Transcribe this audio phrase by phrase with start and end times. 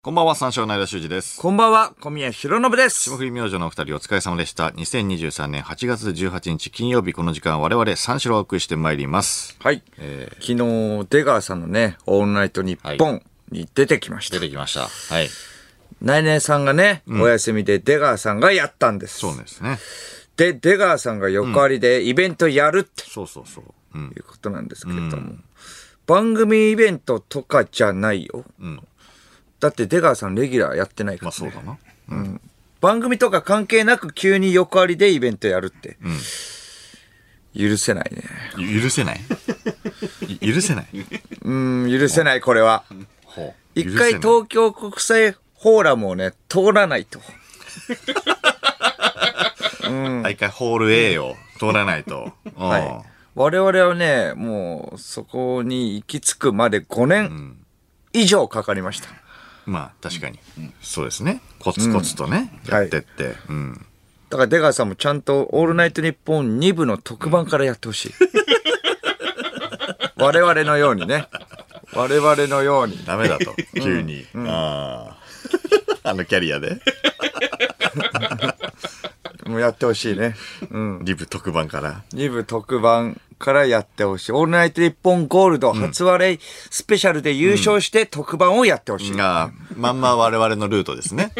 [0.00, 1.40] こんばんは、三照の間修二です。
[1.40, 3.18] こんばんは、小宮弘信です霜。
[3.18, 4.68] 降り明星のお二人お疲れ様でした。
[4.68, 9.56] 2023年8月18日金曜日この時間我々三四郎をお送りしてまいります。
[9.58, 9.82] はい。
[9.98, 14.36] え昨日、出川さんのね、オールナイトニッポンに出てきました。
[14.36, 14.82] 出てきました。
[14.82, 15.28] はい。
[16.00, 19.18] ナイネさんがね、お休みで出川さんがやったんです。
[19.18, 19.80] そうですね。
[20.36, 23.64] で、出川さんが横ありでイベントやるってそうそうそう。
[23.96, 24.12] うん。
[24.16, 25.34] いうことなんですけれども、
[26.06, 28.44] 番組イベントとかじゃないよ。
[28.62, 28.80] ん
[29.60, 31.78] だって出川さんレギュラーやってないから、まあそうだな。
[32.80, 35.96] 番組とか関係なく急に横ありでイベントやるって、
[37.56, 38.22] 許せないね。
[38.56, 39.20] ゆ許せない？
[40.40, 40.86] い許せない？
[41.42, 42.84] うん、許せない、これは。
[43.74, 47.20] 一回東京国際フォーラムをね、通らないと。
[50.22, 52.32] 大会ホール A を通らないと。
[52.54, 53.02] はい。
[53.34, 57.56] 我々はね、もうそこに行き着くまで5年
[58.12, 59.08] 以上かかりました。
[59.10, 59.16] うん
[59.68, 60.38] まあ確かに。
[60.80, 61.42] そうですね。
[61.58, 63.34] コツコツとね、やってって。
[63.50, 63.86] うん。
[64.30, 68.12] だから出川さんもちゃんとオールナイトニッポン2部の特番からやってほしい。
[70.16, 71.28] 我々のようにね。
[71.92, 73.04] 我々のように。
[73.04, 73.54] ダメだと。
[73.80, 74.26] 急に。
[74.34, 75.16] あ
[76.02, 76.08] あ。
[76.10, 76.80] あのキャリアで。
[79.58, 80.36] もうやってほしいね。
[80.70, 81.00] うん。
[81.04, 82.04] リブ特番から。
[82.12, 84.32] 2部特番からやってほしい。
[84.32, 86.38] オールナイトニッポンゴールド初割れ
[86.70, 89.16] スペシャルで優勝して特番をやってほしい。
[89.16, 91.32] が、まんま我々のルートですね。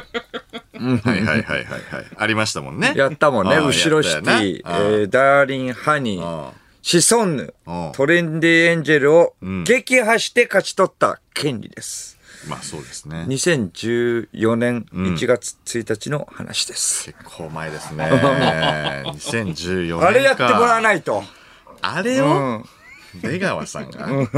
[0.74, 1.64] はいはいはいはいはい。
[2.16, 2.92] ありましたもんね。
[2.96, 3.55] やったもんね。
[3.55, 6.52] ああ後ろシティ、えーダーリンハニー、あ
[6.83, 12.17] シソンヌうん、トレンディエンジェルを撃破して勝ち取った権利です。
[12.47, 13.25] あまあそうですね。
[13.28, 17.05] 2014年1月1日の話です。
[17.05, 18.05] 結構前ですね。
[19.06, 20.08] 2014年か。
[20.08, 21.25] あれやってもらわないと。
[21.80, 22.64] あれを、
[23.22, 24.08] 出川さんが、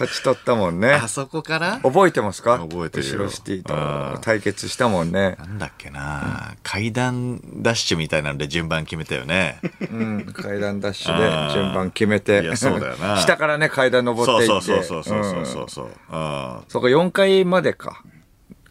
[0.00, 1.08] 勝ち取ったもんねあ。
[1.08, 1.80] そこから？
[1.82, 2.58] 覚えてますか？
[2.58, 5.36] 覚えてるよ後ろシティうんと対決したもんね。
[5.38, 9.58] なんだっけな、階段ダッシュみたいなので順番決めたよね。
[9.90, 11.16] うん、階段ダッシュ
[11.48, 12.42] で順番決めて。
[12.42, 14.66] いやそうだよな 下からね、階段登っていって。
[14.66, 18.02] そうそうそうそうそうそううんそこ4階までか。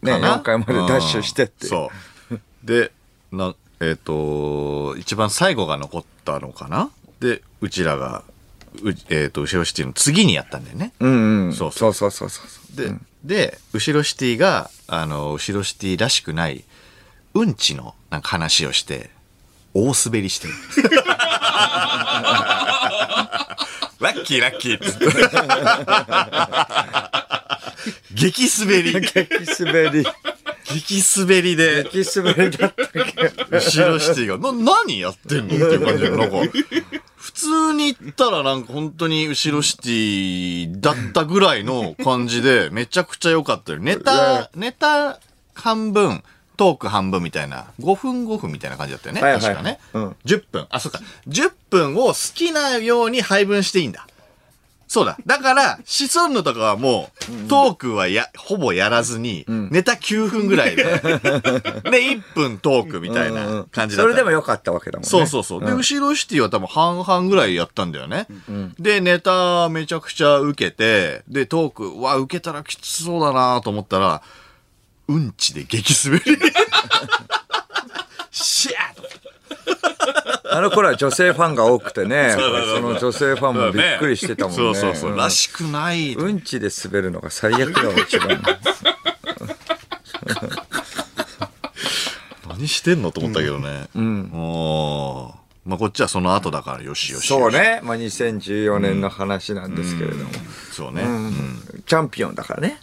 [0.02, 1.64] ね、かな？4階までダッシュしてって。
[1.64, 1.90] うんそ
[2.30, 2.38] う。
[2.64, 2.92] で、
[3.32, 6.90] な、えっ、と、一番最後が残ったのかな？
[7.20, 8.32] で、うちらが、う
[9.08, 10.92] えっ、と、後ろシティの次にやったんだよね。
[11.00, 11.52] うんうん。
[11.52, 12.76] そそううそうそうそうそう。
[12.76, 12.92] で、
[13.24, 16.64] で、後ろシティが、あの、後ろシティらしくない、
[17.34, 19.10] うんちのなんか話をして、
[19.74, 20.54] 大滑りして る。
[24.00, 25.06] ラッキーラッキーっつって。
[28.14, 28.92] 激滑り。
[28.92, 30.06] 激滑り。
[30.64, 34.52] 激滑りで、激滑りだったっけ後ろシティが、な、
[34.86, 36.95] 何やってんのっていう感じで、なんか、普
[37.46, 43.78] 通に言ったらなんか本当に後ろシティだったぐらいの感じで、 めちゃくちゃ良かったよ。
[43.78, 45.20] ネタ、ネタ
[45.54, 46.22] 半分、
[46.56, 49.22] トーク半分みたいな、5分5分みたいな感じだったよね。
[49.22, 49.78] はいはい確かね。
[49.92, 50.66] うん10分。
[50.70, 51.00] あ、そっか。
[51.28, 54.06] 10分を好きなように配分していいんだ。
[54.88, 55.16] そうだ。
[55.26, 57.10] だから、シソンヌとかはも
[57.44, 64.08] う、トークはや、ほぼやらずに、ネタ9分ぐらいで、 で、1分トークみたいな感じだった。
[64.08, 65.08] それでもよかったわけだもんね。
[65.08, 65.64] そうそうそう。
[65.64, 68.26] で、後ろシティは多分半々ぐらいやったんだよね。
[68.78, 74.22] で、ネタめちゃくちゃ受けて、で、トーク、うわ、受けたらきつそうだなと思ったら、
[75.08, 76.36] うんちで激滑り。
[78.30, 79.25] シャー
[80.50, 84.56] あの頃は女性ファンが多くてね、その女性ファンもびっくりしてたもんね。
[84.56, 85.12] そうそうそう。
[85.12, 86.14] んらしくない。
[86.14, 88.42] うんちで滑るのが最悪だわ、一番。
[92.48, 93.88] 何してんのと思ったけどね。
[93.94, 94.30] うん。
[95.64, 97.26] まあ、こっちはその後だから、よしよし。
[97.26, 97.50] そう。
[97.50, 97.80] ね。
[97.82, 100.30] まあ、2014年の話なんですけれども。
[100.70, 101.02] そうね。
[101.02, 102.80] うんチャンピオンだからね。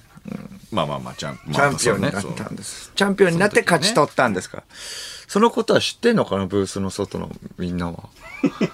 [0.72, 2.92] まあまあまあ、チャンチャンピオンになったんです。
[2.96, 4.64] チャンピオンになって勝ち取ったんですから。
[5.34, 7.28] そのことは知ってんのかな、ブースの外の
[7.58, 8.04] みんなは。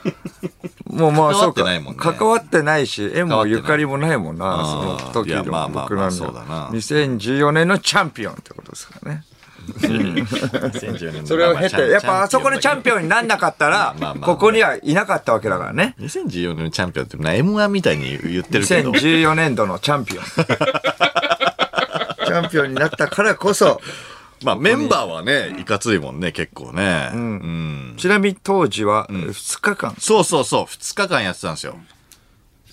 [0.88, 1.62] もうまあ、そうか。
[1.62, 6.18] ってないもんね関わってないし、縁もゆかりもないもんな、その時のまあまあ僕なんで。
[6.18, 9.24] そうだな2014年のチャンピオンってことですからね。
[9.70, 13.04] 2014年のそれを経て、やっぱあそこでチャンピオン。
[13.04, 15.96] になんなかったらここにはいなかったわけだからね。
[16.02, 18.92] 2014年のチャンピオンって、な M1 みたいに言ってるけど。
[18.92, 20.26] 2014年度のチャンピオン。
[22.28, 23.80] チャンピオンになったからこそ、
[24.44, 27.12] まあメンバーはね、いかついもんね、結構ね。
[27.14, 27.94] うん。
[27.98, 31.76] ちなみに当時は2日間、そうそうそう、2日間やってたんですよ。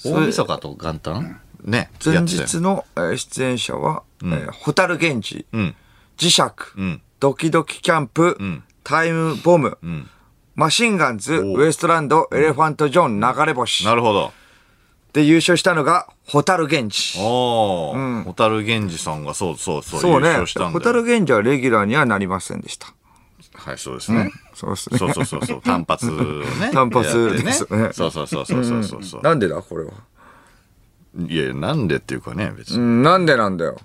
[0.04, 1.40] れ大晦日と元旦？
[1.64, 1.90] ね。
[2.04, 5.74] 前日のえー出演者は、えーホタルゲンジ、うん。
[6.16, 6.42] 磁石、
[6.80, 7.02] ん。
[7.20, 8.62] ドキドキキャンプ、ん。
[8.84, 10.08] タイムボム、ん。
[10.54, 13.84] マシンガンズ、ウエストランド、エレファントジョン、流れ星。
[13.84, 14.32] なるほど。
[15.16, 17.18] で、優勝したのが、ホタル源氏。
[17.18, 17.24] ああ、
[18.24, 20.28] ホタル源氏さんがそうそうそう、そうね。
[20.28, 22.88] 優勝したんだよホタル源氏はレギュラーにはなりませんでした。
[23.54, 24.30] はい、そうですね。
[24.54, 24.98] そうですね。
[24.98, 26.70] そうそうそうそう、単発をね。
[26.70, 29.22] 単発ですねそうそうそうそうそうそうそう。
[29.22, 29.92] なんでだ、これは？
[31.26, 32.76] いやなんでっていうかね、別に。
[32.76, 33.78] うん、なんでなんだよ。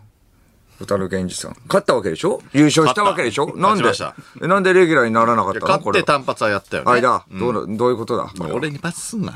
[0.79, 1.55] ホタル源氏さん。
[1.67, 2.41] 勝ったわけでしょ？
[2.51, 3.55] 優勝したわけでしょ？
[3.55, 3.93] なんで？
[3.93, 4.03] し
[4.43, 5.67] えなんでレギュラーにならなかったの？
[5.67, 5.99] 勝これ。
[6.01, 6.91] って単発はやったよね。
[6.91, 8.29] 間、どうなどういうことだ？
[8.51, 9.33] 俺にパスすんな。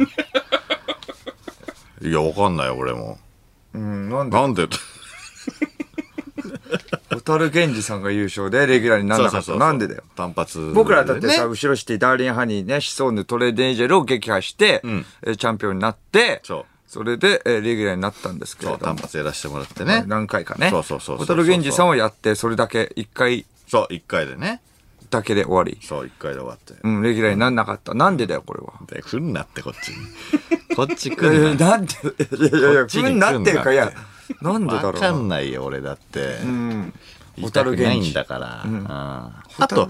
[2.08, 3.18] いや、わかんないよ、俺も。
[3.74, 4.38] うん、なんで？
[4.38, 4.68] なんで？
[7.12, 9.56] ホタル源氏さんが優勝でレギュラーにならなかった。
[9.56, 10.04] なんでだよ？
[10.16, 14.82] 単発、僕らだってさ、ね後ろシティ、ダーリンハニーね、シソンヌ、トレデンジェルを撃破して、
[15.24, 18.78] えーチャンピオンになって、そうそれで、えーレギュラーになったんですけども。
[18.78, 20.04] 単発やらせてもらってね。
[20.08, 20.70] 何回かね。
[20.70, 24.62] そうそうそうそうホタル源氏さんをやって、それだけ、一回そう、一回でね。
[25.10, 25.80] だけで終わり。
[25.86, 26.74] そう、一回で終わって。
[26.84, 27.94] うん、レギュラーにならなかった。
[27.94, 28.74] なんでだよ、これは。
[28.88, 29.96] で、来んなって、こっちに。
[30.76, 31.72] こっちえ来んな。
[31.72, 33.92] なんで、いやいやいや、なっていうか、いや
[34.42, 36.40] なんでだろわかんないよ、俺だって。
[36.44, 36.94] うん。
[37.38, 38.00] 言いホタルたくない。
[38.00, 38.64] んだから。
[38.66, 39.90] うんあと、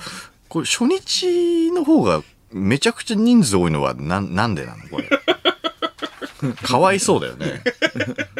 [0.50, 2.22] これ初日の方が
[2.52, 4.84] めちゃくちゃ人数多いのはななんでなの？
[4.90, 5.10] これ。
[6.62, 7.62] かわいそうだよね。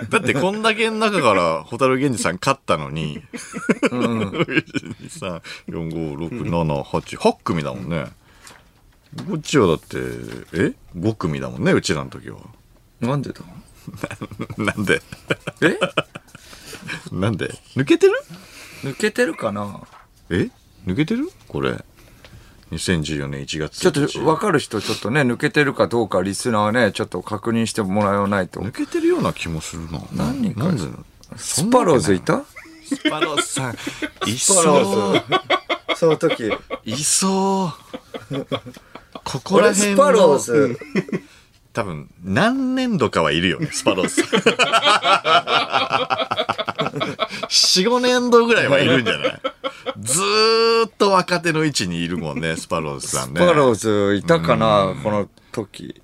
[0.10, 3.24] だってこんだけの中からホタル源氏さん勝ったのに、
[3.84, 4.46] 1、 2、
[5.10, 8.06] 3、4、5、6、7、8、8組だもんね。
[9.18, 9.98] こっちはだって、
[10.54, 12.38] え ?5 組だもんね、うちらの時は。
[13.00, 13.42] なんでだ？
[14.58, 15.02] なんで？
[15.62, 15.80] え？
[17.16, 17.48] なんで？
[17.76, 18.14] 抜けてる？
[18.84, 19.82] 抜けてるかな？
[20.30, 20.50] え？
[20.86, 21.30] 抜けてる？
[21.48, 21.84] これ。
[22.72, 28.72] 2014年1月ちょっと1日分かる人、ちょっとね、抜けてるかどうか、リスナーはね、ちょっと確認してもらわないと抜。
[28.72, 30.02] けてるような気もするな。
[30.14, 30.84] 何人かなんで？
[30.84, 31.06] なの
[31.38, 32.44] スパローズいた？
[32.86, 33.76] スパローズさん、
[34.28, 35.24] いスパロそう。
[35.96, 36.52] その時。
[36.86, 37.72] いそ
[38.32, 38.48] う。
[39.26, 40.80] ここ俺、ら辺スパローの、ズ。
[41.74, 44.40] 多分、何年度かはいるよね、スパローズさん。
[47.50, 49.42] 4、5年度ぐらいはいるんじゃない？
[50.00, 53.42] ずーっと若手の位置にいるもんね、スパローズさんね。
[53.42, 56.02] スパローズいたかなこの時。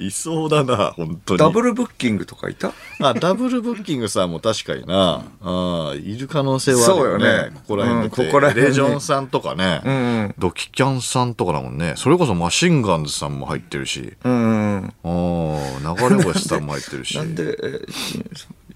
[0.00, 1.38] いそうだな、本当に。
[1.38, 2.72] ダブルブッキングとかいた？
[3.00, 5.24] あ、ダブルブッキングさんも確かにな。
[5.40, 7.24] あいる可能性はあるよね。
[7.26, 11.94] そうよねここら辺うんここら辺にレジョンさんとかね、うんドキキャンさんとかだもんね。
[11.96, 14.84] それこそマシンガンズさんも入ってるし、うん。
[14.84, 17.16] ああ、流れ星さんも入ってるし。
[17.16, 17.86] なんで、えー、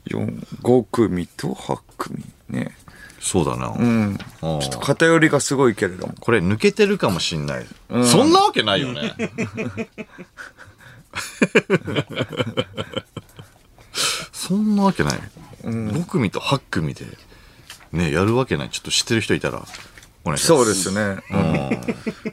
[0.09, 2.75] 4、5組と8組ね。
[3.21, 3.69] そうだな。
[3.69, 4.17] うん。
[4.17, 6.15] ちょっと偏りがすごいけれども。
[6.19, 7.67] これ抜けてるかもしんない。
[8.05, 9.15] そんなわけないよね。
[14.33, 15.21] そんなわけない。
[15.63, 17.05] 5組と8組で、
[17.93, 18.71] ね、やるわけない。
[18.71, 19.63] ちょっと知ってる人いたら、
[20.25, 20.47] お願いします。
[20.47, 21.23] そうですね。
[21.31, 21.81] うん。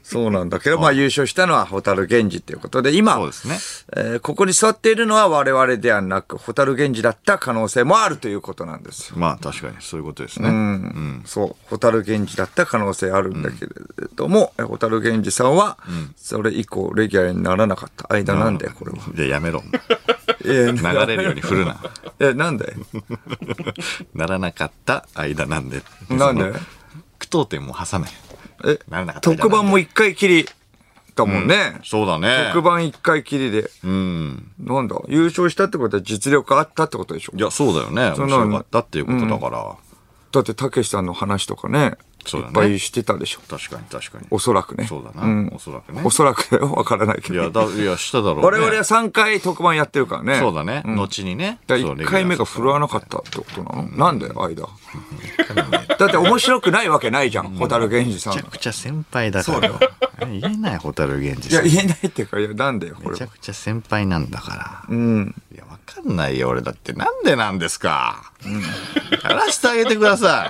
[0.03, 3.57] そうなんだけど、まあ優勝したのはホタル源氏ということで、今、そうですね。
[3.95, 9.17] えーここに座っているのは我々ではなく、ホタル源氏だった可能性もあるということなんですよ。
[9.17, 10.49] まあ確かにそういうことですね。
[10.49, 13.71] うんそう、ホタル源氏だった可能性あるんだけれ
[14.15, 15.77] ども、えホタル源氏さんは、
[16.17, 18.97] それ以降レギュラーにならなかった間なんだよ、これは。
[19.15, 19.63] いや、やめろ。
[20.45, 21.77] え流れるように振るな。
[22.19, 22.75] え、なんで？
[24.13, 25.81] ならなかった間なんで。
[26.09, 26.53] なんで？
[27.17, 28.07] 句読点も挟め。
[28.65, 30.47] えならな特番も一回きり
[31.15, 31.79] だもんね。
[31.83, 32.49] そうだね。
[32.53, 33.69] 特番一回きりで。
[33.83, 34.51] うん。
[34.59, 34.95] なんだ？
[35.07, 37.33] 優勝したってことは実力あったってことでしょ？
[37.35, 38.13] いや、そうだよね。
[38.17, 39.75] 面白かったっていうことだから。
[40.31, 41.97] だって、たけしさんの話とかね
[42.35, 43.41] いっぱいしてたでしょ。
[43.49, 44.27] 確かに確かに。
[44.31, 44.85] おそらくね。
[44.87, 45.49] そうだな。
[45.53, 46.01] おそらくね。
[46.03, 46.71] おそらくだよ。
[46.73, 47.35] わからないけど。
[47.35, 48.41] いや、だ、いや、しただろうね。
[48.43, 50.39] 我々は3回特番やってるからね。
[50.39, 50.83] そうだね。
[50.85, 51.59] 後にね。
[51.67, 53.89] だそう1回目が振るわなかったってことなの？
[53.89, 54.67] なんで間？
[55.97, 57.55] だって面白くないわけないじゃん。
[57.55, 58.33] ホタル源氏さん。
[58.33, 59.71] いめちゃくちゃ先輩だから。
[60.27, 61.69] 言えない、ホタル源氏や、さん。
[61.69, 63.11] 言えないっていうか、いや、なんでよ、これは。
[63.13, 64.83] めちゃくちゃ先輩なんだから。
[64.89, 65.35] うん。
[65.53, 66.93] いや、わかんないよ、俺だって。
[66.93, 68.31] なんでなんですか？
[69.23, 70.47] やらしてあげてくださ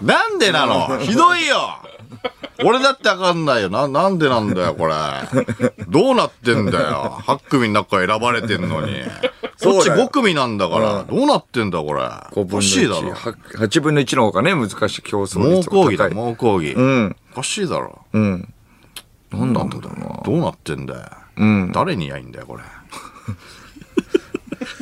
[0.00, 0.04] い。
[0.04, 0.98] なんでなの？
[1.00, 1.78] ひどいよ
[2.64, 3.68] 俺だってわかんないよ。
[3.70, 4.94] な、なんでなんだよ、これ。
[5.88, 7.18] どうなってんだよ。
[7.24, 8.94] 8組の中から選ばれてんのに。
[9.04, 9.10] こ
[9.46, 11.04] っちそうだよ5組なんだから。
[11.04, 12.00] どうなってんだ、これ。
[12.00, 13.02] 5分のおかしいだ1。
[13.02, 13.10] ろ。
[13.10, 13.16] は
[13.58, 16.10] 8分の1の方がね、難しい競争猛抗議だ。
[16.10, 16.72] 猛抗議。
[16.72, 17.16] うん。
[17.32, 18.04] おかしいだろ。
[18.12, 18.52] うん。
[19.30, 20.22] なんなんだろうな。
[20.24, 21.10] どうなってんだよ。
[21.36, 21.70] うん。
[21.72, 22.64] 誰にやいんだよ、これ。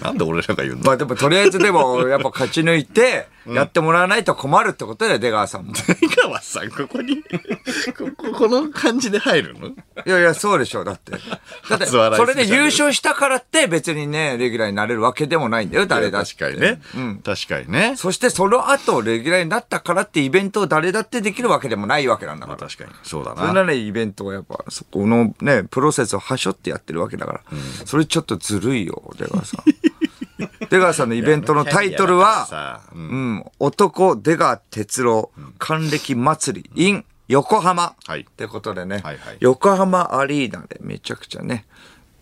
[0.02, 5.72] なんで俺らが言うんだまあでも、とりあえずでも、やっぱ勝ち抜いて、やってもらわないと困るってことだよ、出川さんも。
[6.02, 9.68] 井川さん、ここに、ここ、この感じで入るの？
[9.68, 9.74] い
[10.04, 11.12] やいや、そうでしょ、だって。
[11.12, 16.34] だって、それで優勝したからって別にね、レギュラーになれるわけでもないんだよ、誰だって。
[16.34, 16.80] 確かにね。
[17.24, 17.94] 確かにね。
[17.96, 22.58] そしてその後、レギュラーになったからってイベントを誰だってできるわけでもないわけなんだから。
[22.58, 22.90] 確かに。
[23.02, 23.42] そうだな。
[23.42, 27.40] それならイベントはやっぱ、そこのね、プロセスをはしょってやってるわけだから。
[27.84, 29.60] それちょっとずるいよ、出川さん。
[30.70, 33.00] 出川さんのイベントのタイトルは、うん。
[33.00, 33.04] う
[33.38, 37.94] ん、男出川哲郎還暦祭り in 横浜。
[38.06, 38.20] はい。
[38.20, 39.36] ってことでね、はいはい。
[39.40, 41.66] 横浜アリーナでめちゃくちゃね、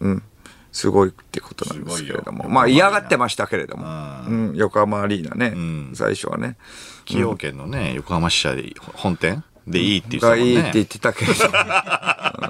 [0.01, 0.23] うん、
[0.73, 2.49] すごいってことなんですけれども。
[2.49, 3.87] まあ嫌がってましたけれども、
[4.27, 5.95] うん、横浜アリーナね、ん。
[5.95, 6.57] 最初はね。
[7.07, 10.53] 崎陽軒のね、横浜支社で、本店でいいって言ってたがもんね。
[10.53, 11.57] いいって言ってたけれども、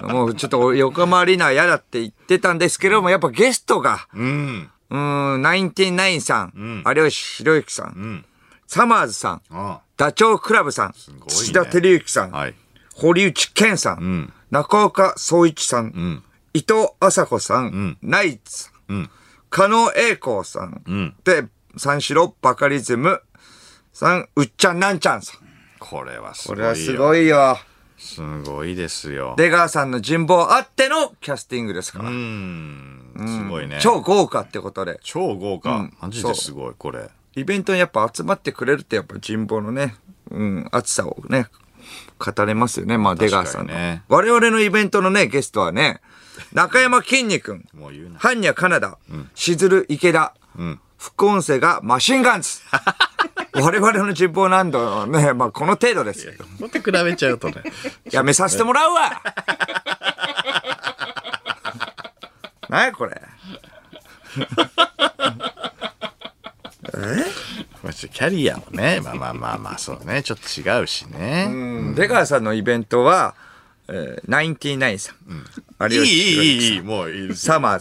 [0.02, 4.70] う んもうちょっと横浜アリーナは嫌だって言ってたんですけれども、やっぱゲストが、うん。
[4.94, 8.24] うん、ナインティナインさん、有吉弘行さん、ん。
[8.68, 10.94] サマーズさん、あダチョウ倶楽部さん、ね。
[11.26, 12.54] 土田照之さん、あはい。
[12.94, 14.32] 堀内健さん、ん。
[14.52, 16.22] 中岡総一さん、ん。
[16.52, 19.10] 伊藤麻子さん、ナイツ、うん。
[19.50, 21.16] 加納栄光さん、ん。
[21.24, 23.20] で、三四郎バカリズム
[23.92, 25.40] さん、うっちゃんなんちゃんさん。
[25.80, 26.62] これはすこごいよ。
[26.62, 27.58] れはすごいよ。
[28.04, 29.34] すごいですよ。
[29.38, 32.10] 出川さんの人望あってのキャスティングですから。
[32.10, 33.12] うん。
[33.16, 33.78] すごいね。
[33.80, 35.00] 超豪華ってことで。
[35.02, 35.96] 超豪華うん。
[36.00, 37.08] マジですごい、これ。
[37.34, 39.96] イベントにやっぱ集まってくれるってやっぱ人望のね、
[40.30, 41.46] うん、熱さをね、
[42.18, 42.98] 語れますよね。
[42.98, 46.00] まあ出川さんの、確かにね我々のイベントのね、ゲストはね、
[46.52, 48.18] 中山きんに君、もう言うな。
[48.18, 48.98] 般若カナダ、
[49.34, 52.60] しずる池田、ん副音声がマシンガンズ。
[53.54, 56.26] 我々の人望難度はね、 まあこの程度です。
[56.38, 57.56] こうやって比べちゃうとね。
[58.10, 59.22] やめさせてもらうわ
[62.68, 63.20] 何やこれ。
[67.82, 70.22] まあちょっとキャリアもね、まあまあまあまあ、そうね。
[70.22, 71.48] ちょっと違うしね。
[71.94, 73.34] 出川さんのイベントは、
[73.88, 75.16] えー、ナインティナインさん。
[75.90, 77.44] いい、い有吉弘行い、いい、もういいです。
[77.44, 77.78] サマー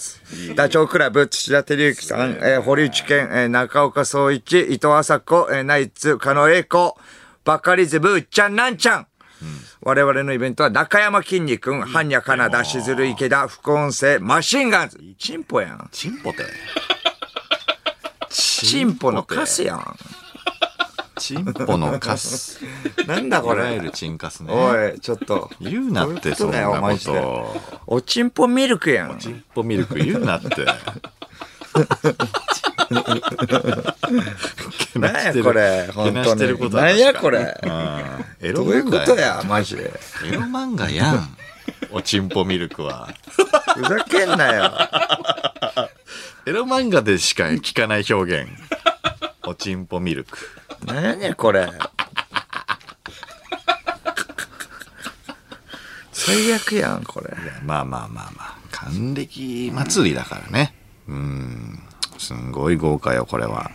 [0.48, 6.98] ズ、ダチョウ倶楽部、土田照之さん、えー堀内健、えー中岡総一、伊藤麻子、えーナイツ、加納栄子、
[7.46, 9.08] バカリズム、うっちゃんなんちゃん。
[9.82, 14.98] 我々のイベントは中山きんに君、般若カナダ、しずる池田、副音声、マシンガンズ。
[15.18, 15.90] チンポやん。
[15.92, 16.40] チンポて。
[18.30, 19.98] チンポのカスやん。
[21.18, 22.60] チンポのカス。
[23.08, 23.62] なんだこれ。
[23.62, 24.52] いわゆるチンカスね。
[24.54, 25.50] おい、ちょっと。
[25.60, 27.62] 言うなって、そどういうことだよんなこマジでと。
[27.88, 29.18] おちんぽミルクやん。
[29.20, 30.66] チンポミルク言うなって。
[35.00, 36.72] なんやこれ、本当けなしてるこに。
[36.72, 37.40] とはなんやこれ。
[37.40, 38.02] 確か
[38.42, 38.48] に。
[38.48, 39.92] エロどういう漫画ことや、マジで。
[40.26, 41.38] エロ漫画やん。
[41.92, 43.10] おちんぽミルクは。
[43.76, 44.72] ふざけんなよ。
[46.46, 48.50] エロ漫画でしか聞かない表現。
[49.46, 50.38] おちんぽミルク。
[50.86, 51.70] なんやこれ。
[56.12, 57.36] 最悪やん、これ。
[57.64, 58.58] まあまあまあまあ。
[58.72, 60.74] 還暦祭りだからね。
[61.08, 61.80] うん。
[62.18, 63.72] すんごい豪華よ、これは。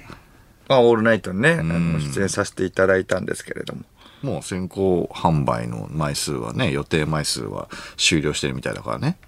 [0.69, 3.83] まあ、オールナイトにね、あの出演させていただいたんですけれども。
[4.23, 9.19] もう先行販売の枚数はね、予定枚数は終了してるみたいだからね。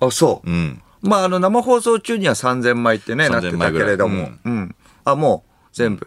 [0.00, 0.50] あ、そう。
[0.50, 0.82] うん。
[1.02, 4.30] まあ、あの、生放送中には3000枚ってね、なって3000たけれども。
[4.44, 4.74] うん。
[5.04, 6.06] あ、もう、全部。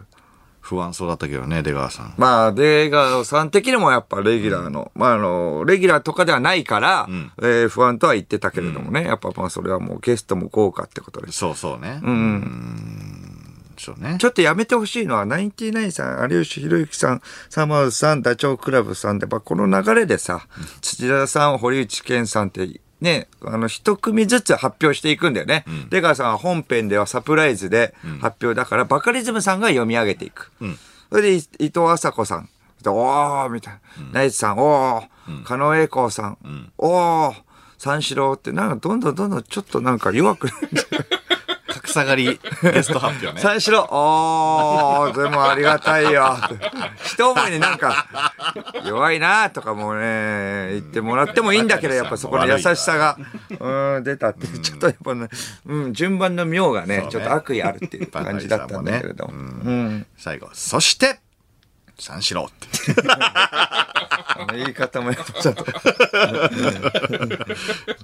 [0.62, 2.14] 不安そうだったけどね、出川さん。
[2.18, 7.08] まあ、出川さん的にもやっぱレギュラーの、まあ、あの、レギュラーとかではないから、
[7.38, 11.38] えー不安とは言ってたけれどもね、やっぱまあ、それはもうゲストも豪華ってことです。
[11.38, 12.02] そうそうね。
[12.04, 13.48] うん。
[13.78, 14.26] そうねち。
[14.26, 20.48] ょっとやめてほしいのは、ナインティナインさん、有吉弘行さん、サマーズさん、ダチョウ倶楽部さんで、まあ、この流れでさ、
[20.82, 25.66] 土田さん、堀内健さんって、ね、あの、一組ずつ発表していくんだよね。
[25.90, 30.52] 出川さんは本編ではサプライズで発表だから、バカリズムさんが読み上げていく。
[31.10, 32.50] それで、い伊藤麻子さん、
[32.86, 33.80] おーみたいな。
[34.14, 35.44] ナイツさん、おー。
[35.44, 36.38] 加納栄光さん、
[36.78, 37.36] おー。
[37.78, 40.68] 三四郎って、なんかどんどんどんどんちょっとなんか弱くなって
[41.88, 43.42] 格差狩りゲスト発表ね。
[43.42, 46.36] 三四郎、おー、でもありがたいよ。
[47.06, 48.34] 一思いになんか、
[48.86, 53.18] 弱いなとかもね、言ってもらってもいいんだけど、やっぱそこの優しさが、
[53.60, 55.30] うん、出たって、ちょっとやっぱね、
[55.66, 59.34] うん、順番の妙がね、ちょっと悪意あるっていう感じだったんだけれども。
[59.34, 60.06] うん。
[60.18, 61.20] 最後、そして、
[62.00, 62.68] 三四郎って。
[64.54, 65.66] 言い方もやっぱちょっと、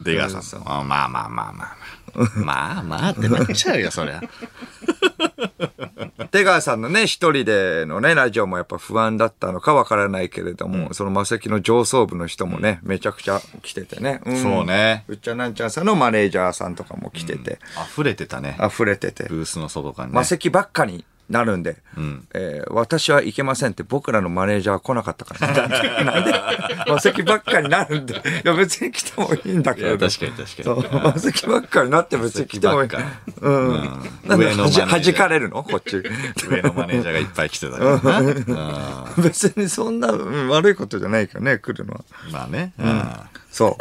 [0.03, 1.77] 出川さんまあまあまあまあ
[2.35, 2.73] まあ。
[2.75, 4.21] まあまあってなっちゃうよ、そりゃ。
[6.31, 14.19] 出川さんのね、一人でのね、ラジオもやっぱ不安だったのかわからないけれども、そのマセキの上層部の人もね、めちゃくちゃ来ててね。
[14.27, 17.59] んそうねうっちゃなんちゃんさんのマネージャーさんとかも来てて、
[17.91, 18.57] 溢れてたね。
[18.63, 19.25] 溢れてて。
[19.29, 20.13] ブースの外からね。
[20.15, 21.77] マセキばっかになるんで、
[22.33, 25.67] えー私は行けませんって僕らのマネージャーは来なかったから。
[26.03, 26.91] なんで？
[26.91, 28.13] マセキばっかになるんで。
[28.13, 29.97] いや別に来てもいいんだけど。
[29.97, 30.89] 確かに確かそうに。
[31.03, 32.89] マセキばっかになって別に来てもいい。
[32.89, 34.29] マセキばっかうん。
[34.29, 35.63] なんで上のマネージャーはじ弾かれるの？
[35.63, 35.95] こっち。
[36.49, 38.19] 上のマネージャーがいっぱい来てたからな。
[38.19, 42.01] うん別にそんな、うん悪いことじゃないけどね、来るのは。
[42.31, 42.73] まあね。
[42.77, 43.03] うん
[43.49, 43.77] そ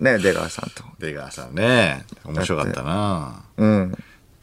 [0.00, 0.04] う。
[0.04, 0.82] ね出川さんと。
[0.98, 3.44] 出川さんね、面白かったな。
[3.56, 3.94] うん。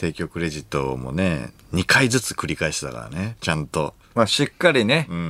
[0.02, 3.94] 提供クレジットもね、2回ずつ繰り返してたからね、ちゃんと。
[4.16, 5.22] まあしっかりね、ううん、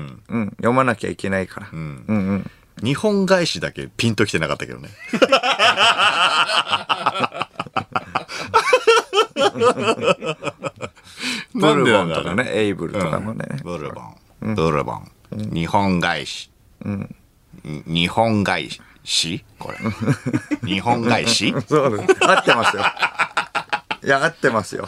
[0.44, 0.48] ん。
[0.52, 1.70] 読まなきゃいけないから。
[1.74, 2.50] うんうん。
[2.82, 4.88] 日本返しだけピンときてなかったけどね。
[11.54, 13.46] ブルボンとかね、エイブルとかもね。
[13.64, 14.56] ブルボン。
[14.56, 15.12] ブルボン。
[15.54, 16.50] 日本返し。
[16.86, 18.70] に日本返
[19.04, 19.44] し？
[19.60, 19.78] これ。
[20.66, 21.54] 日本返し？
[21.68, 22.26] そうです。
[22.26, 22.84] 合ってますよ。
[24.04, 24.88] いや、合ってますよ。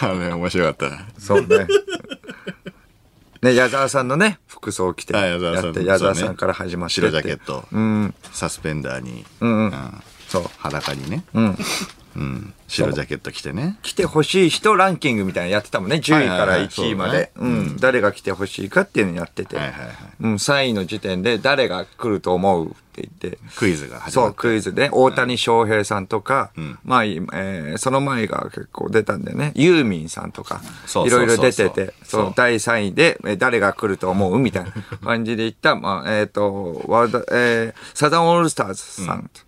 [0.00, 1.08] あれ面白かったな。
[1.18, 1.66] そうね。
[3.42, 7.08] ね、矢沢さんのね、服装を着て矢沢さんって、矢沢さんから始まってって。
[7.08, 7.66] 白ジャケット。
[7.70, 8.14] うん。
[8.32, 9.24] サスペンダーに。
[9.40, 9.64] うんうん。
[9.66, 10.44] うんそう。
[10.58, 11.24] 裸にね。
[11.32, 11.58] うん。
[12.18, 12.54] うん。
[12.66, 13.78] 白ジャケット着てね。
[13.82, 15.96] 来てほしい人ランキングみたいなのやってたもんね。
[15.96, 17.30] 10位からはいはいはい1位まで。
[17.80, 19.56] 誰が来てほしいかっていうのやってて。
[19.56, 19.94] はいはいはい。
[20.20, 23.38] うん、3位の時点で誰が来ると思うって言って。
[23.56, 24.34] クイズが始そう。
[24.34, 29.52] クイズで、大谷翔平さんとか、んまあ、えーその前が結構出たんだよね。
[29.54, 30.60] ユーミンさんとか、
[31.06, 31.94] いろいろ出てて、
[32.34, 34.38] 第3位で、えー誰が来ると思う？
[34.38, 34.72] みたいな
[35.04, 39.42] 感じで言った、まあ、ええーサザンオールスターズさんと。
[39.42, 39.47] うん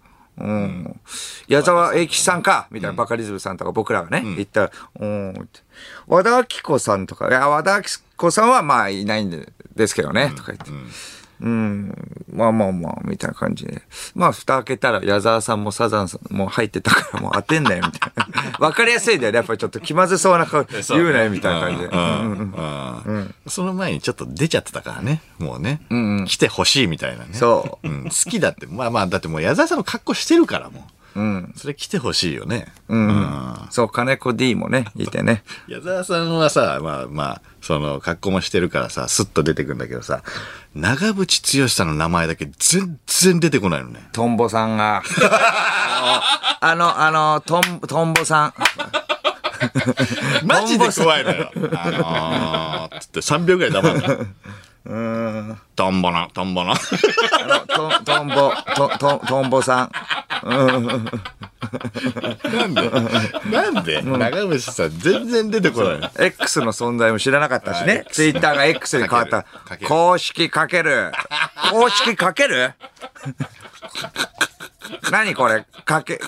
[1.49, 4.71] 矢沢永吉さんかみたいな、バカリズムさんとか僕らがね、言ったら、
[5.01, 5.49] うん。
[6.07, 10.71] 和田アキ子さんとか、いや、和田アキ子さんはまあいないんでですけどね、とか言って。
[11.41, 11.95] うん、
[12.33, 13.83] まあまあまあ、みたいな感じで。
[14.15, 18.59] まあ、蓋開けたら矢沢さんもサザンさんも入ってたからもう当てんなよ、みたいな。
[18.61, 19.37] わかりやすいんだよね。
[19.37, 21.87] やっぱりちょっと気まずそうな顔言うなよ、みたいな感じで。
[21.87, 25.23] うんうんうんその前にちょっと出ちゃってたからね。
[25.39, 25.81] もうね。
[26.27, 27.31] 来てほしいみたいなね。。
[27.33, 28.05] そうん。
[28.05, 28.67] 好きだって。
[28.67, 31.00] まあまあ、だってもう矢沢さんの格好してるからもう。
[31.15, 31.53] うん。
[31.57, 32.73] それ来てほしいよね。
[32.89, 33.57] うん。
[33.71, 35.43] そう、金子 D もね、いてね。
[35.67, 40.23] 矢沢さんはさ、まあまあ、その格好もしてるからさ、スッと出てくるんだけどさ、
[40.75, 44.09] 長渕剛さんの名前だけ全然出てこないのね。
[44.13, 45.03] トンボさんが。
[46.61, 48.55] あの、あの、トン、トンボさん。
[50.45, 51.51] マジで怖いのよ。
[51.75, 54.27] あのー、つって3秒ぐらい黙るの。
[54.85, 55.59] うん。
[55.77, 56.75] トンボの、トンボの。
[56.75, 59.93] トン、トンボ、トン、トン、トンボさん。
[60.43, 60.79] な
[62.67, 62.91] んで？
[63.51, 64.01] なんで？
[64.03, 66.11] 長渕さん全然出てこないの。
[66.19, 68.07] X の存在も知らなかったしね。
[68.11, 69.45] ツイッターが X に変わった
[69.87, 71.13] 公式かける。
[71.71, 72.73] 公式かける？
[75.13, 75.67] 何これ？
[75.85, 76.19] かけ、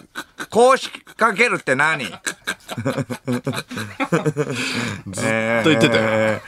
[0.51, 2.05] 公式かけるって何？
[2.05, 2.15] ずっ
[5.65, 6.41] と言ってたよ。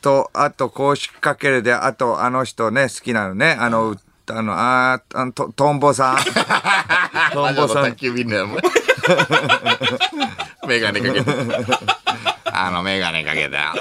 [0.00, 3.56] と、あと公式かけるで、あとあの人ね、好きなのね。
[3.58, 3.96] あの、
[4.28, 6.16] あの、あーあの、と、トンボさん。
[7.32, 7.96] トンボさん
[10.66, 11.32] メガネかけて。
[12.52, 13.72] あの、メガネかけたよ。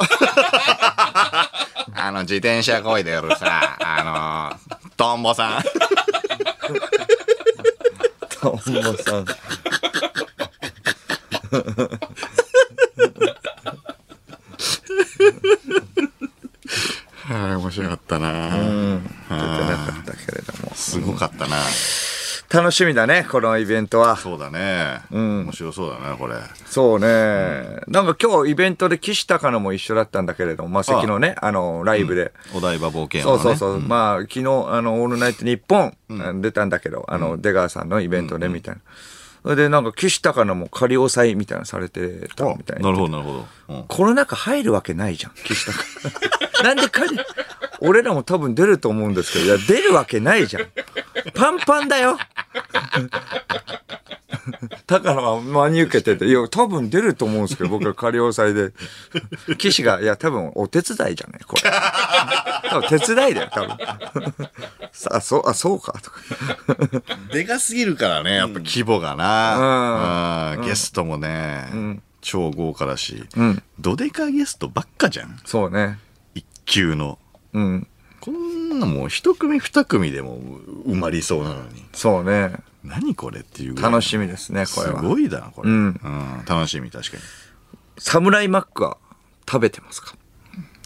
[1.95, 5.63] あの、自転車こいでるさ、あの、トンボさん。
[8.41, 9.25] トンボさん。
[17.29, 20.73] はい、面白かったな出てなかったけれども。
[20.73, 21.57] すごかったな
[22.51, 24.17] 楽しみだね、このイベントは。
[24.17, 25.01] そうだね。
[25.11, 26.33] 面白そうだね、これ。
[26.65, 27.81] そうね。
[27.87, 32.33] なんか今日イベントで岸高野も一緒だったんだけれども、まあ、関のね、あの、ライブで。
[32.55, 33.43] お台場冒険王のね。
[33.43, 33.87] そうそうそう。
[33.87, 38.81] まあ、昨日、あの、オールナイトニッポン、出たんだけど、あの、出川さんのイベントで、みたいな。
[38.81, 42.89] それで、なんか、岸高野も仮押さえみたいなのされてたみたいな。
[42.89, 43.39] なるほど、なるほど。
[43.69, 45.83] うんコロナ禍入るわけないじゃん、岸高
[46.63, 46.63] 野。
[46.63, 47.17] なんで仮、
[47.81, 50.63] 俺らも多分出ると思うんですけど、いや、出るわけないじゃん。
[51.33, 52.17] パンパンだよ。
[54.87, 58.73] 高野が真に受けてて、いや、多分出ると思うんですけど、僕は仮押さえで。
[59.57, 61.61] 岸が、いや、多分お手伝いじゃないこれ。
[62.69, 63.77] 多分手伝いだよ、多分。
[64.91, 66.19] さあ、そう、あ、そうか、とか。
[67.31, 69.25] でかすぎるからね、やっぱ規模がな。
[69.27, 69.28] うん
[70.65, 73.23] ゲストもね、超豪華だし、
[73.79, 75.39] どでかゲストばっかじゃん。
[75.45, 75.99] そうね。
[76.35, 77.17] 一級の。
[77.53, 77.87] うん。
[78.21, 80.39] こんなもう一組二組でも
[80.85, 81.85] 埋まりそうなのに。
[81.93, 82.53] そうね。
[82.83, 84.99] 何これっていうぐらい楽しみですね、これは。
[85.01, 85.69] すごいだな、これ。
[85.69, 86.43] ううんん。
[86.47, 87.23] 楽しみ、確かに。
[87.97, 88.97] サムライマックは
[89.49, 90.15] 食べてますか？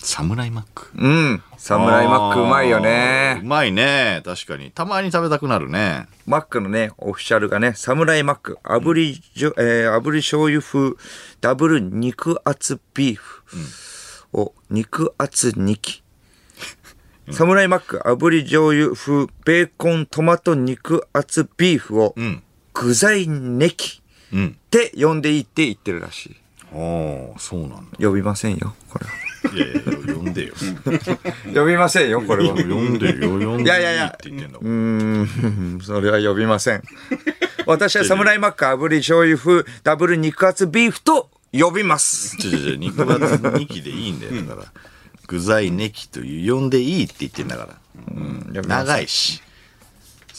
[0.04, 0.92] サムライマック。
[0.96, 1.44] うん。
[1.58, 3.42] サムライマックうまいよあーうね。
[3.44, 4.22] まいね。
[4.26, 4.70] 確かに。
[4.72, 6.08] たまに食べたくなるね。
[6.28, 10.96] マックのね、オフィシャルがね、サムライマック、炙りじょ、えー、炙り醤油風、
[11.40, 13.44] ダブル肉厚ビーフ
[14.34, 16.04] を、肉厚2機。
[17.32, 22.44] サムライマック、炙り醤油風、ベーコントマト肉厚ビーフを、うん。
[22.74, 24.02] 具材ネキ
[24.34, 24.58] うん。
[24.66, 26.43] って呼んでいいって言ってるらしい。
[26.74, 27.98] ああ、そうなんだ。
[28.00, 29.56] 呼びませんよ、これは。
[29.56, 30.54] いやいや、呼んでよ。
[31.54, 32.56] 呼びませんよ、これは。
[32.56, 34.68] 呼んでよ、呼んでいやいやいやって言ってんだうー
[35.78, 36.84] ん、 それは呼びません。
[37.66, 42.38] 私はサムライマック炙り醤油風ダブル肉厚ビーフと呼びます。
[42.38, 44.42] ちょちょちょ、肉厚2期でいいんだよ。
[44.42, 44.68] だから、
[45.28, 47.76] 具材ネキという、呼んでいいって言ってんだから。
[48.16, 48.52] うん。
[48.68, 49.42] 長いし。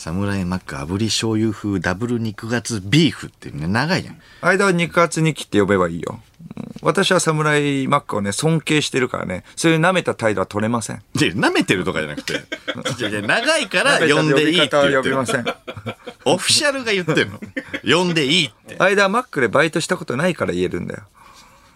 [0.04, 4.20] サムライマック炙り醤油風ダブル肉厚ビーフってね、長いじゃん。
[4.42, 6.20] 間は肉厚に切って呼べばいいよ。
[6.58, 11.02] うん私はサムライマックをね、尊敬してるからね、そういう舐めた態度は取れません。
[11.14, 12.34] で、舐めてるとかじゃなくて。
[13.00, 15.24] いやいや長いから呼んでいいって言ってる呼びま。
[15.24, 15.46] せん。
[16.26, 17.40] オフィシャルが言ってるの。
[17.82, 18.76] 呼んでいいって。
[18.78, 21.04] 間はマックでバイトしたことないから言えるんだよ。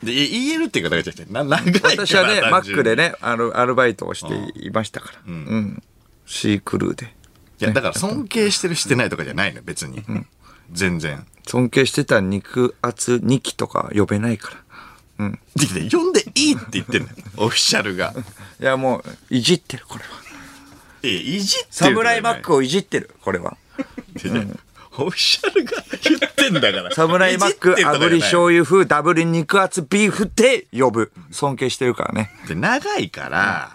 [0.03, 2.07] で、い言えるっていう方がじゃな長いから。
[2.07, 3.09] 私はね、マックでね。
[3.09, 5.19] ね、あの、アルバイトをしていましたから。
[5.27, 5.83] うん。
[6.27, 7.18] シークルーで。
[7.61, 10.05] いや、だから尊敬してるしてないとかじゃないの、別に。
[10.73, 11.27] 全然。
[11.47, 14.53] 尊敬してた肉厚2期とか呼べないか
[15.19, 15.33] ら。
[15.57, 17.15] できて、呼んでいいって言ってんのよ。
[17.39, 18.15] オフィシャルが。
[18.61, 20.11] いや、もう、いじってる、これは。
[21.03, 23.57] え、いじってるサムライマッククをいじってる、これは。
[24.99, 26.91] オフィシャルが言ってんだから。
[26.93, 31.13] サムライマック、炙り醤油風、ダブル肉厚ビーフって呼ぶ。
[31.31, 32.31] 尊敬してるからね。
[32.49, 33.73] で長いから、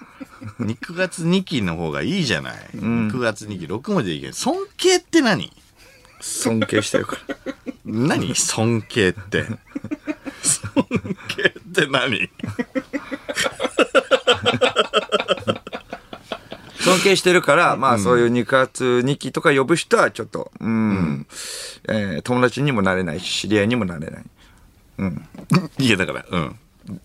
[0.59, 2.55] 肉月2期の方がいいじゃない。
[2.73, 5.51] 肉月2期6文字でいいけど、尊敬って何？
[6.19, 7.35] 尊敬してるから。
[7.85, 8.35] 何？
[8.35, 9.45] 尊敬って。
[10.43, 10.85] 尊
[11.29, 12.29] 敬って何？
[16.93, 21.27] 尊敬してるから、まあそういう肉厚2期とか呼ぶ人はちょっと、うん、
[21.89, 24.23] えー友達にもなれないし、知り合いにもなれない。
[25.79, 26.59] いや、だから、うん。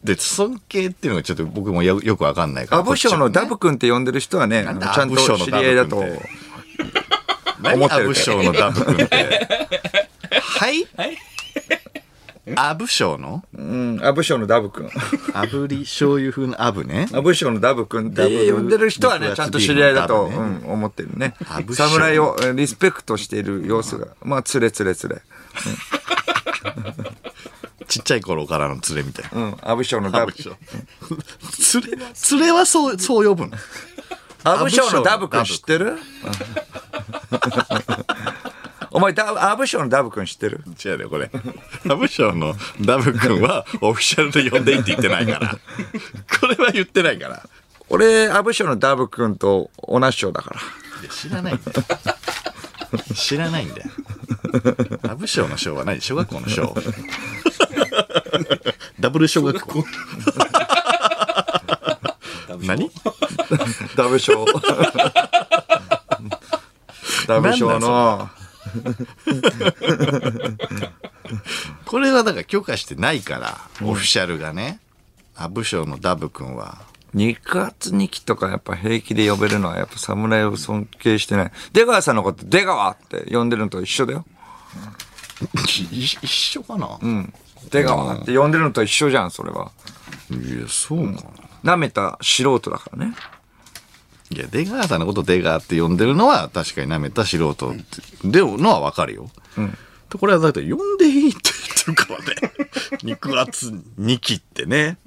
[0.04, 2.80] で、尊敬っていうのがちょっと僕もよよくわかんないから。
[2.80, 6.04] アブショーのダブ君って呼んでる人はね、ちゃんと知り合いだと
[7.62, 7.88] ダブ君って。
[7.88, 9.16] ちもね、何アブショーのダブ君って。
[10.58, 10.86] はい？
[12.56, 13.42] アブシの？
[13.54, 14.86] うん、アブショーのダブ君。
[14.88, 17.08] 炙り醤油風のアブね。
[17.12, 21.60] アブショーのダブ君って呼んでる人はね、ちゃんと知り合いだと、うん、思ってるねア。
[21.60, 25.22] ブショー侍をえーリスペクトしている様子が、まあ、つれつれつれ。
[27.88, 29.46] ちっちゃい頃からの連れみたいな。
[29.46, 30.32] うん、アブショーのダブ。
[30.32, 30.46] 連
[31.82, 33.56] れ、連れはそう、そう呼ぶの。
[34.44, 35.96] アブショーのダブ君知ってる？
[38.98, 40.60] お前ダ、アブショーのダブ君知ってる？
[40.84, 41.30] 違うよ、これ。
[41.88, 45.56] アブショーのダブ君は オフィシャルで呼んでいいって言ってないから。
[46.40, 47.48] これは言ってないから。
[47.90, 50.60] 俺、アブショーのダブ君と同じ章だから。
[51.00, 51.86] いや知らないんだよ。
[53.14, 53.88] 知らないんだよ。
[55.08, 56.00] アブショーの章は何？
[56.00, 56.74] 小学校の章
[58.98, 59.84] ダブル小学校
[62.62, 62.90] 何？
[63.94, 65.12] ダブショー。
[67.28, 68.28] ダブショーの、
[71.84, 74.80] これはだから許可してないから、オフィシャルがね。
[75.36, 76.78] アブショーのダブ君は。
[77.14, 81.52] 肉厚2期とかやっぱ平気で呼べるのはやっぱ侍を尊敬してない。
[81.72, 84.26] 出川さんのこと出川って呼んでるのと一緒だよ。
[85.92, 87.32] い一緒かな、うん。
[87.70, 89.70] 出川って呼んでるのと一緒じゃん、それは。
[90.30, 91.22] いや、そうか
[91.62, 91.74] な。
[91.74, 93.14] 舐めた素人だからね。
[94.30, 97.82] いや、出川さんのこと出川って呼んでるのは確かに舐めた素人って、
[98.24, 99.30] でのはわかるよ。
[100.08, 101.38] とこれはだって呼んでいいって
[101.86, 102.52] 言ってるからね。
[103.04, 104.98] 肉厚2期ってね。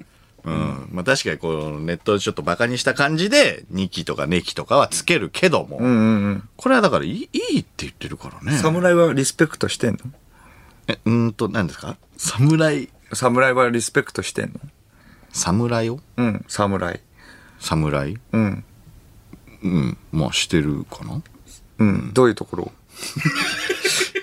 [0.44, 0.88] うん。
[0.92, 6.48] まあ確かにこうネットでちょっとバカにした感じで2期とかネキとかはつけるけども、うんうんうん。
[6.56, 8.58] これはだからいいいいって言ってるからね。
[8.58, 9.98] 侍はリスペクトしてんの？
[10.88, 11.96] え、うーんと、何ですか？
[12.16, 14.60] 侍、侍はリスペクトしてんの？
[15.32, 16.00] 侍を？
[16.16, 17.00] うん、侍。
[17.60, 18.18] 侍？
[18.32, 18.64] うん。
[19.62, 19.96] うん。
[20.12, 21.22] まあしてるかな？
[21.78, 22.12] うん。
[22.12, 22.72] どういうところ？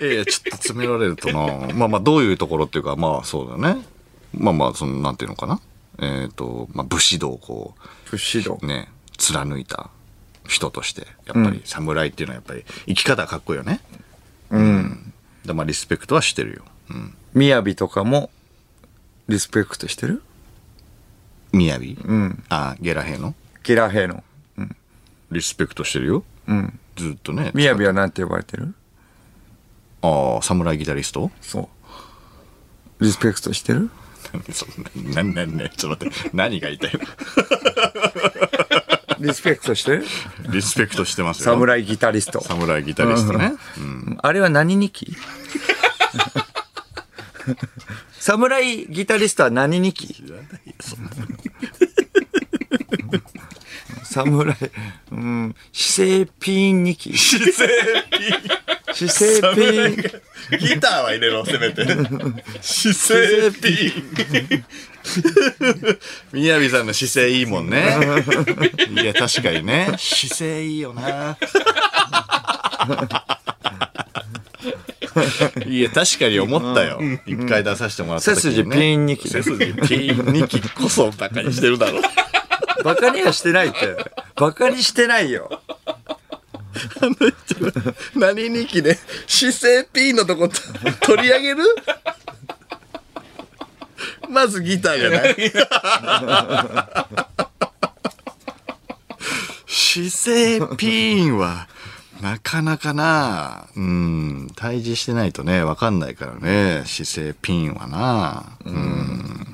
[0.00, 1.74] いやちょっと詰められるとな。
[1.74, 3.84] まあまあ、どういうところっていうか、まあそうだね。
[4.32, 5.60] まあまあ、その、なんていうのかな？
[5.98, 7.74] えっ、と、まあ、武士道をこ
[8.04, 8.66] 不指導う、。
[8.66, 9.90] ね、貫いた
[10.48, 13.80] 人として、やっぱり侍っていうのはやっぱり生き方がかっこいいよね。
[14.50, 15.12] うん。
[15.44, 16.64] でまあ、リスペクトはしてるよ。
[16.90, 17.14] うん。
[17.34, 18.30] みやびとかも
[19.28, 20.22] リスペクトしてる？
[21.52, 22.42] みやびうん。
[22.48, 23.34] あ、ゲラヘの？
[23.62, 24.24] ゲラ兵の。
[25.30, 26.24] リスペクトしてるよ。
[26.48, 26.78] うん。
[26.96, 27.50] ずっとね。
[27.54, 28.74] みやびはなんて呼ばれてる？
[30.02, 31.30] ああ、侍ギタリスト？
[31.40, 31.68] そ
[33.00, 33.04] う。
[33.04, 33.90] リスペクトしてる？
[34.32, 34.68] 何 そん
[35.14, 37.00] な、な、な、な、ちょっと待って、何が言いたいの？
[39.26, 40.06] リスペクトしてる？
[40.50, 41.44] リスペクトしてますよ。
[41.52, 42.42] 侍ギタリスト。
[42.42, 43.52] 侍ギタリストね。
[43.76, 44.18] うん。
[44.22, 45.06] あれは何日？
[45.06, 45.16] 記
[48.18, 50.06] 侍ギタリストは何日？
[50.06, 51.10] 記知らないよ、そんな。
[54.10, 54.56] 侍、
[55.12, 57.68] うん、姿勢ピーン日記姿勢
[58.92, 60.58] 姿勢ピーン。
[60.58, 61.86] ギターは入れろ、せめて。
[62.60, 63.68] 姿勢ピ
[64.56, 64.64] ン。
[66.32, 67.96] みやびさんの姿勢いいもんね。
[68.90, 69.94] いや、確かにね。
[69.96, 71.36] 姿勢いいよな。
[75.66, 77.00] いや、確かに思ったよ。
[77.26, 78.64] 一回出させてもらった時に、ね。
[78.64, 82.00] 背筋ピンにき背筋ピンにきこそバカにしてるだろ。
[82.84, 83.96] バカにはしてないって。
[84.36, 85.50] バカにしてないよ。
[88.14, 90.48] 何日記で姿勢ピンのとこ
[91.02, 91.64] 取り上げる？
[94.28, 95.34] まずギターじゃない。
[99.66, 101.66] 姿勢ピンは
[102.22, 103.66] なかなかな。
[103.76, 104.50] うん。
[104.54, 106.84] 対峙してないとねわかんないからね。
[106.86, 108.44] 姿勢ピンはな。
[108.64, 109.46] うん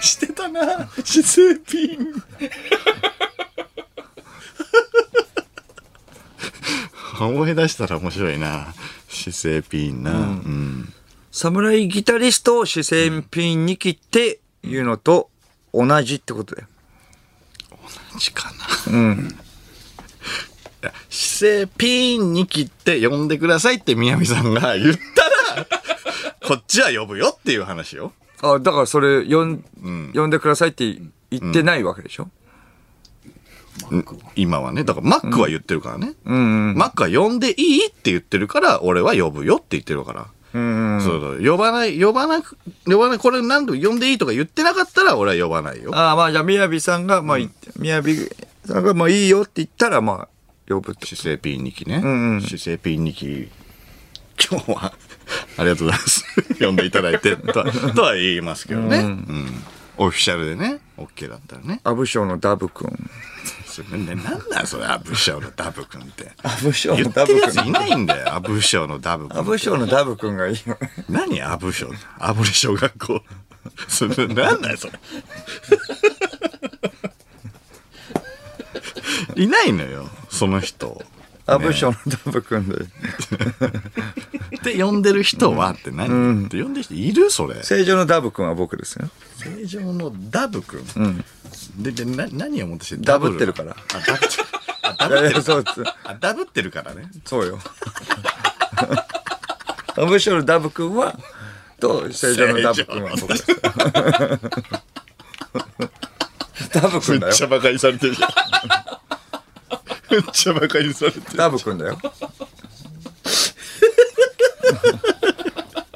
[0.00, 2.22] してたな姿勢ピン
[7.20, 8.74] 思い出したら面白いな
[9.08, 10.92] 姿勢ピンな、うん
[11.30, 15.30] 侍ギタリストを姿勢ピンに切っていうのと
[15.72, 16.68] 同じってことだよ。
[18.18, 18.50] ちか
[18.90, 18.92] な。
[18.92, 19.28] うん。
[21.08, 25.66] 姿勢ピンに切って呼んでくださいって宮城さんが言ったら、
[26.48, 28.12] こっちは呼ぶよっていう話よ。
[28.42, 29.64] あ、だからそれ、呼ん、
[30.14, 30.98] 呼んでくださいって
[31.30, 32.28] 言ってないわけでしょ、
[34.36, 34.84] 今はね。
[34.84, 36.14] だからマックは言ってるからね。
[36.24, 36.74] うん、うん。
[36.76, 40.26] マックは呼んでいいって言ってるから、俺は呼ぶよって言ってるから。
[40.54, 41.00] うん。
[41.00, 41.44] そうそう。
[41.44, 45.90] 呼ばない、呼ばなく、呼ばない、これ何度呼んでいいとか言ってなかったら俺は呼ばないよ。
[45.94, 47.38] ああ、まあじゃあ、みやびさんが、まあ、
[47.76, 48.16] みやび
[48.64, 50.28] さんが、まあいいよって言ったら、まあ、
[50.68, 51.06] 呼ぶって。
[51.06, 51.98] 姿勢ピン2期ね。
[52.00, 53.48] んうん姿勢ピン2期。
[54.50, 54.92] 今日は、
[55.58, 56.24] ありがとうございます。
[56.60, 58.98] 呼んでいただいて、 とはとは言いますけどね。
[58.98, 59.64] うん。
[59.98, 61.80] オフィシャルでね、OK だったらね。
[61.82, 62.96] アブショーのダブ君。
[63.66, 66.30] それね、なんなんそれ、アブショーのダブ君って。
[66.44, 69.38] アブショ言ってるやついないんだよ、アブショーのダブ君。
[69.38, 70.92] アブショーのダブ君がいいよね。
[71.08, 73.22] 何アブショーアブレ小学校。
[73.88, 74.92] それ、なんだよ、それ。
[79.42, 81.02] いないのよ、その人。
[81.48, 82.76] アブショーのダブ君で。
[84.58, 87.62] って呼んでる人はって何、って呼んでる人いるそれ。
[87.62, 89.08] 正常のダブ君は僕ですよ。
[89.36, 90.84] 正常のダブ君？
[91.78, 93.72] で、で、な、何を思ってしてダブってるから。
[93.72, 94.44] あ、ダブってる。
[94.82, 95.42] あ、ダいやいや、ブってる。
[95.42, 95.82] そうです。
[96.04, 97.10] あ、ダブってるからね。
[97.24, 97.58] そうよ。
[99.96, 101.18] アブショーのダブ君は、
[101.80, 103.46] と、正常のダブ君は僕です。
[106.72, 107.44] ダブ君だよめっち。
[107.44, 108.30] ゃバカにされてるじゃん。
[110.10, 111.24] めっちゃバカにされてる。
[111.36, 111.98] ダブ君だよ。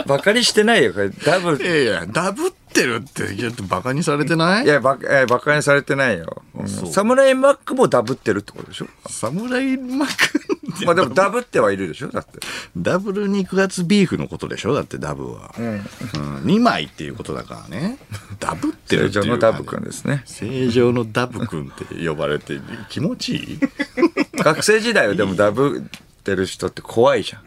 [0.07, 1.11] バカにしてないよ、これ。
[1.11, 1.64] ダブい。
[1.66, 4.64] やいや、ダブってるって言うとバカにされてない？
[4.64, 6.42] いや、バカ、えバカにされてないよ。
[6.55, 8.87] うんサムライマックもダブってるってことでしょ？
[9.09, 10.09] サムライマッ
[10.79, 12.09] クまあでもダブってはいるでしょ？
[12.09, 12.40] だって。
[12.77, 14.75] ダブル肉厚ビーフのことでしょ？
[14.75, 15.55] だってダブは。
[15.59, 15.81] うん。
[16.44, 17.98] 2枚っていうことだからね。
[18.42, 20.22] ダブってる正っていう常のダブ君ですね。
[20.26, 23.61] 正常のダブ君って呼ばれて気持ちいい？
[24.42, 27.42] 学生時代はでもダブってる人って怖いじゃん。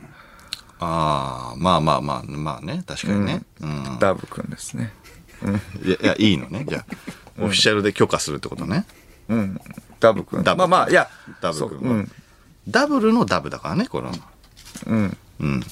[0.80, 3.44] ああ、まあまあまあ、まあね、確かにね。
[3.60, 3.98] うん。
[4.00, 4.94] ダブ君ですね。
[5.84, 6.66] いや、いやいいのね。
[6.68, 6.86] じゃあ、
[7.40, 8.86] オフィシャルで許可するってことね。
[9.28, 9.60] うん。
[10.00, 10.44] ダブ君。
[10.44, 11.10] ダブまあまあ、いや、
[11.42, 12.12] ダブ君ううん。
[12.70, 14.12] ダブルのダブだからね、この。
[14.88, 15.18] うん。
[15.42, 15.64] うん。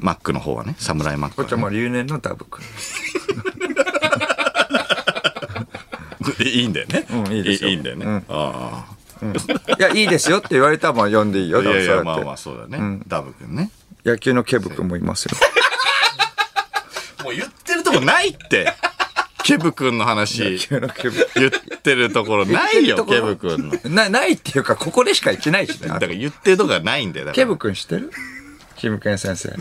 [0.00, 2.64] マックの方はね、サムライマックはね、こっちはもう留年のダブ君。
[6.40, 7.06] いいんだよね。
[7.10, 8.04] うんいいですよいいんだよね。
[8.06, 8.86] うんあ
[9.78, 11.58] いや、いいですよって言われたらまあ呼んでいいあ。
[11.58, 11.62] よ。
[11.62, 13.00] いやいや、まあまあ、そうだね。
[13.06, 13.70] ダブ君ね。
[14.04, 15.36] 野球のケブ君もいますよ。
[17.24, 18.74] もう言ってるとこないって。
[19.44, 20.58] ケブ君の話
[21.34, 21.50] 言っ
[21.82, 23.90] てるところないよ、ケブ君の。
[23.90, 25.94] な、ないっていうか、ここでしか行ってないしねだ。
[26.00, 27.30] から言ってるとこがないんだよ。
[27.32, 28.10] ケブ君知ってる？
[28.76, 29.54] キムケン先生。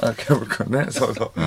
[0.00, 0.86] あ、ケブ君ね。
[0.90, 1.40] そうそう。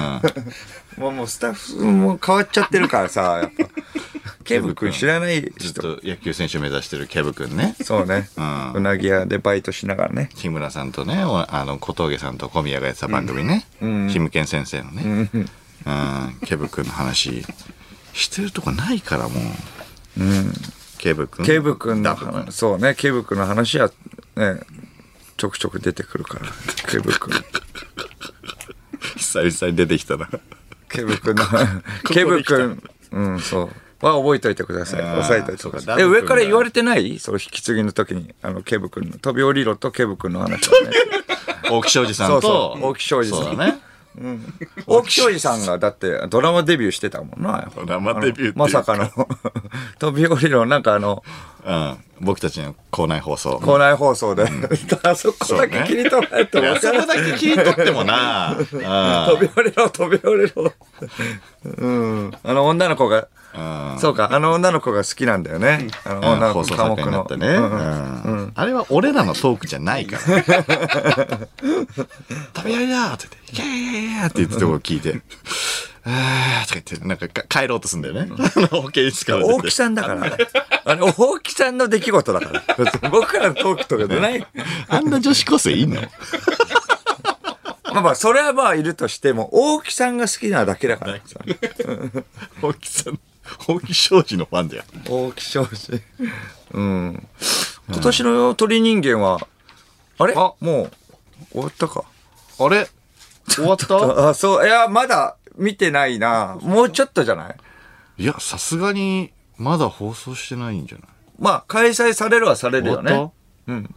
[0.98, 3.70] もうもうスタッフも変わっちゃってるからさ、 やっぱ。
[4.44, 5.82] ケブ君知らないずっ人。
[5.82, 7.76] と野球選手目指してるケブ君ね。
[7.82, 8.30] そうね。
[8.38, 10.30] うんうなぎ屋でバイトしながらね。
[10.36, 13.66] 木村さんとね、おあの、小峠さんと小宮がやってた番組ね。
[14.12, 15.30] キムケン先生のね。
[15.86, 16.38] うん。
[16.46, 17.44] ケブ君の話、
[18.14, 19.42] してるとこないからも
[20.18, 20.24] う。
[20.24, 20.54] うん。
[21.00, 21.46] ケブ君。
[21.46, 23.92] ケブ君のそうね、ケブ君の話は
[24.36, 24.60] ね、
[25.38, 26.46] ちょくちょく出てくるから。
[26.88, 27.34] ケブ君。
[29.18, 30.30] 久々に出てきたな。
[30.96, 31.44] ケブ君の、
[32.12, 33.70] ケブ君、うん、そう。
[34.02, 35.02] は覚えといてください。
[35.02, 36.02] 押さえといてください。
[36.02, 37.18] え、上から言われてない？
[37.20, 40.92] その引き継ぎの時に、あの、ケブ君の、飛び降りろとケブ君の話はね。
[41.72, 42.90] 大木庄司さんと、そうそう。
[42.90, 43.56] 大木庄司さん。
[43.56, 43.74] そ
[44.88, 47.70] 大木庄司さんがだってドラマデビューしてたもんな。
[47.76, 49.10] ドラマデビューまさかの、
[50.00, 51.24] 飛び降りろ、なんかあの、
[51.66, 51.98] うん。
[52.22, 53.60] 僕たちの校内放送。
[53.60, 54.46] 校内放送で、
[55.04, 58.56] あそこだけ切り取られても分からんそこだけ切り取ってもな。
[58.56, 58.82] うん飛
[59.42, 60.72] び降りろ、飛び降りろ。
[61.78, 62.32] うん。
[62.44, 63.26] あの女の子が、うん
[64.00, 65.88] そうか、あの女の子が好きなんだよね。
[66.04, 67.28] あの女の子科目の
[68.56, 70.22] あれは俺らのトークじゃないから。
[72.56, 75.22] 食べやりだって言って、いやいやいやって言ってとこ聞いて、
[76.06, 78.28] あーとか言って、なんかか帰ろうとすんだよね。
[78.30, 80.24] あの保健室から出て大木さんだから。
[80.86, 83.10] あれ、大木さんの出来事だから。
[83.10, 84.48] 僕らのトークとかじゃない。
[84.88, 86.02] あんな女子高生いんの？
[87.94, 91.40] まあまあ、それはまあいるとしても、大木さんが好きなだけだからさ。
[92.62, 93.20] 大木さん、
[93.68, 94.84] 大木庄司のファンだよ。
[95.08, 96.02] 大木庄司。
[96.72, 97.28] うん。
[97.90, 99.40] 今年の鳥人間は、
[100.18, 100.34] あれ？
[100.36, 100.92] あもう、
[101.52, 102.04] 終わったか。
[102.60, 102.88] あれ？
[103.48, 103.96] 終わった？
[104.30, 106.58] あ、そう、いや、まだ見てないな。
[106.62, 107.56] もうちょっとじゃない？
[108.18, 111.08] いや、さすがに、まだ放送してないんじゃない？
[111.38, 113.12] まあ、開催されるはされるよね。
[113.12, 113.32] 終わっ
[113.68, 113.74] た？
[113.74, 113.96] うん。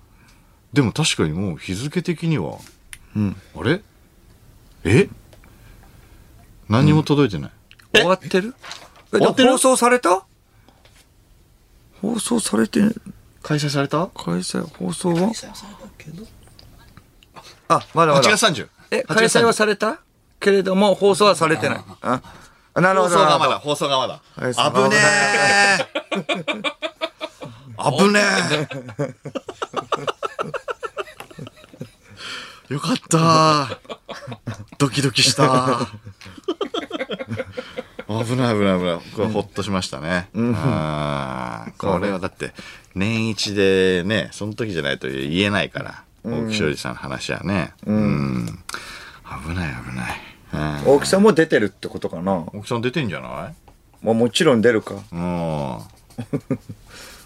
[0.72, 2.58] でも確かにもう日付的には、
[3.16, 3.36] うん。
[3.56, 3.80] あれ？
[4.84, 5.08] え？
[6.68, 7.50] 何にも届いてない。
[7.94, 8.54] 終わってる？
[9.10, 10.24] 放送された？
[12.02, 12.80] 放送されて、
[13.42, 14.06] 開催された？
[14.08, 15.32] 開催、放送は？
[17.68, 18.36] あ、まだま ?8 だ。
[18.36, 18.68] 月30。
[18.90, 20.00] え、8開催はされた？
[20.40, 21.84] けれども、放送はされてない。
[22.02, 22.22] あ
[22.74, 23.16] あなるほど。
[23.16, 24.20] 放送がまだ、放送がまだ。
[24.36, 24.96] はい危ね
[25.80, 25.88] え。
[27.98, 28.20] 危ね
[32.70, 32.72] え。
[32.72, 33.80] よかった。
[34.76, 35.88] ドキドキした。
[38.08, 38.98] 危ない危ない危ない。
[39.14, 40.28] これほっとしましたね。
[40.54, 42.52] あーこれはだって、
[42.94, 46.02] 年一でね、その時じゃないと言えないから。
[46.24, 47.72] 大木庄司さんの話はね。
[47.86, 48.46] うん。
[49.46, 50.84] 危ない危ない。
[50.84, 52.46] 大木さんも出てるってことかな？
[52.52, 53.54] 大木さん出てんじゃない？
[54.02, 54.94] まあもちろん出るか。
[55.12, 55.78] うん。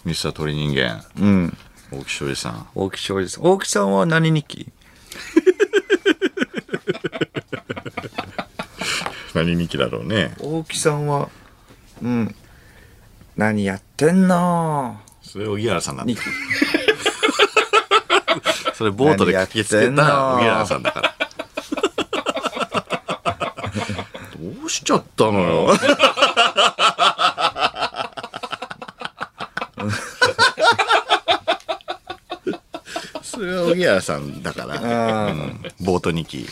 [0.04, 1.56] ミスター鳥人間、うん。
[1.92, 2.66] 大木庄司さん。
[2.74, 3.44] 大木庄司さん。
[3.44, 4.42] 大木さんは何日？
[4.44, 4.72] 記
[9.34, 10.34] 何日記だろうね。
[10.40, 11.28] 大木さんは、
[12.02, 12.34] うん。
[13.36, 15.00] 何やってんの？
[15.22, 16.14] それ、荻原さんなんだ。
[18.74, 21.14] それ、ボートで駆けつけた荻原さんだから。
[24.38, 25.68] どうしちゃったのよ。
[33.22, 34.74] それは荻原さんだから。
[35.26, 36.46] あうんボート2機。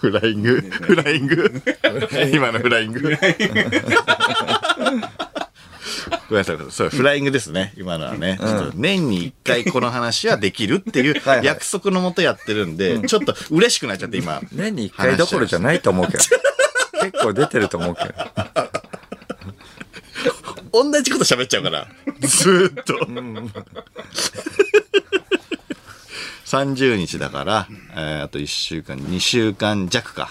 [0.00, 1.62] フライングフライング
[2.32, 3.00] 今のフライング
[6.30, 6.58] ごめんなさい。
[6.70, 7.74] そう、フライングですね。
[7.76, 8.38] 今のはね。
[8.40, 14.40] ちょっと年に一回この話はできるっていう約束のもとやってるんで、ちょっと嬉しくなっちゃって今。
[14.52, 16.24] 年に一回どころじゃないと思うけど。
[17.02, 18.14] 結構出てると思うけど。
[20.92, 21.88] 同じこと喋っちゃうから。
[22.20, 22.94] ずーっと。
[26.50, 30.30] 30日だから、えーあと1週間、2週間弱か。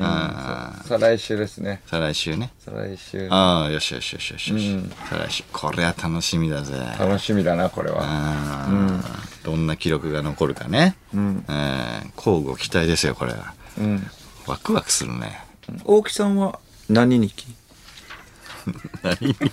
[0.00, 1.82] あー再来週ですね。
[1.86, 2.52] 再来週ね。
[2.58, 3.28] 再来週。
[3.30, 4.80] ああ、よしよしよしよしよし。
[5.10, 5.44] 再来週。
[5.52, 6.74] これは楽しみだぜ。
[6.98, 7.98] 楽しみだな、これは。
[8.02, 10.96] あーどんな記録が残るかね。
[11.12, 11.44] うん。
[12.16, 13.52] 交互期待ですよ、これは。
[13.78, 14.06] うん。
[14.46, 15.38] ワクワクするね。
[15.84, 17.34] 大木さんは何日？
[17.34, 17.46] 記
[19.02, 19.34] 何日？
[19.34, 19.50] 記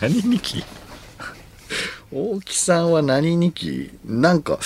[0.00, 0.40] 何日？
[0.40, 0.64] 記
[2.14, 4.58] 大木さんは何日記なんか、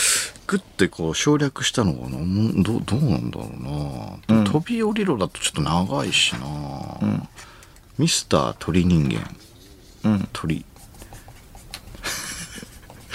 [0.48, 2.18] グッてこう省略したのかな？
[2.18, 3.50] うんどどうなんだろ
[4.28, 7.28] うな、飛び降りろだとちょっと長いしな、
[7.98, 10.10] ミスター鳥人間。
[10.10, 10.28] うん。
[10.32, 10.64] 鳥。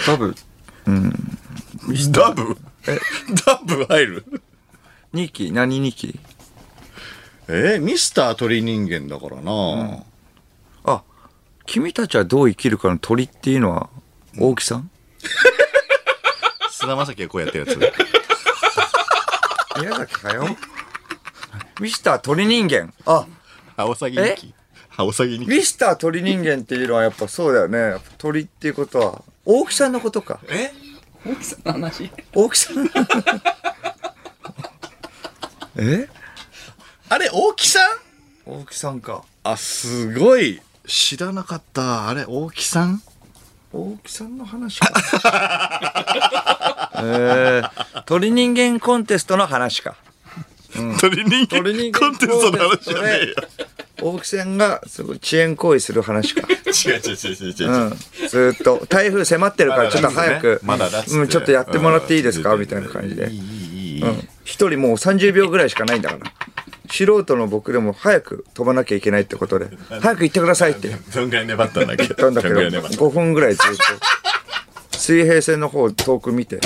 [0.06, 0.34] 多分、
[2.10, 2.56] ダブ？
[3.46, 4.42] ダブ入る？
[5.12, 6.18] 日記何日記
[7.48, 7.76] え？
[7.76, 10.04] ーミスター鳥人間だからな、
[10.84, 11.02] あ、
[11.66, 13.90] 君たちはどう生きるかの鳥っていうのは、
[14.38, 14.90] 大木さん？
[16.70, 17.78] 菅田将暉がこうやってるやつ。
[19.80, 20.56] 宮崎かよ。
[21.80, 22.92] ミスター鳥人間。
[23.06, 23.26] あ、
[23.76, 24.54] アオサギ日記。
[24.96, 25.50] アオサギ日記。
[25.50, 27.78] ミスター鳥人間っていうのはやっぱそうだよね。
[27.78, 30.40] やっぱ鳥っていうことは、大木さんのことか。
[30.48, 30.72] え？
[31.24, 32.10] 大きさの話？
[32.34, 32.90] 大木さん？
[35.76, 36.08] え？
[37.08, 37.90] あれ、大木さん？
[38.46, 39.24] 大木さんか。
[39.44, 40.60] あ、すごい。
[40.86, 42.08] 知らなかった。
[42.08, 43.02] あれ、大木さん？
[43.72, 44.92] 大木さんの話か。
[47.04, 49.96] えー、鳥人間コンテストの話か。
[50.76, 53.34] う鳥人間鳥人間コンテストの話じゃねえよ。
[54.02, 56.42] 大木さんがすごい遅延行為する話か。
[56.50, 57.70] 違う違う違う違う違う。
[57.70, 57.90] うん。
[58.28, 62.54] ずーっと、台風迫ってるからちょっと早く、まだラストねうん、ちょっとやってもらっていいですか？
[62.54, 63.30] うんみたいな感じで。
[63.30, 64.02] いいいいいい。
[64.02, 64.28] うん。
[64.44, 66.32] 一人もう30秒ぐらいしかないんだから。
[66.90, 69.68] 素人の僕でも早く飛ばなきゃいけないってことで、
[70.00, 70.88] 早く行ってくださいって。
[71.14, 72.08] どんぐらい粘ったんだっけ？
[72.08, 73.76] ど、どんぐらい粘った？5分ぐらいずっ
[74.90, 76.60] と、水平線の方遠く見て、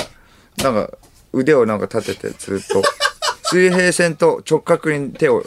[0.57, 0.89] なんか
[1.33, 2.83] 腕をなんか立ててずっと、
[3.49, 5.43] 水平線と直角に手を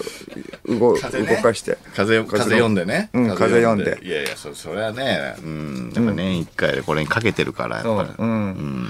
[0.66, 1.76] 動,、かして。
[1.94, 3.10] 風、風読んでね。
[3.12, 3.98] うん風読んで。
[4.02, 5.92] いやいや、そ、それはね、うん。
[5.94, 8.10] やっぱ年一回でこれにかけてるから、やっぱり。
[8.18, 8.88] うん。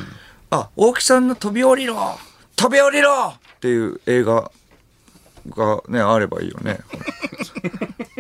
[0.51, 2.19] あ、大木さんの飛び降りろ！
[2.57, 3.35] 飛び降りろ！
[3.35, 4.51] っていう映画
[5.49, 6.79] がね、あればいいよね。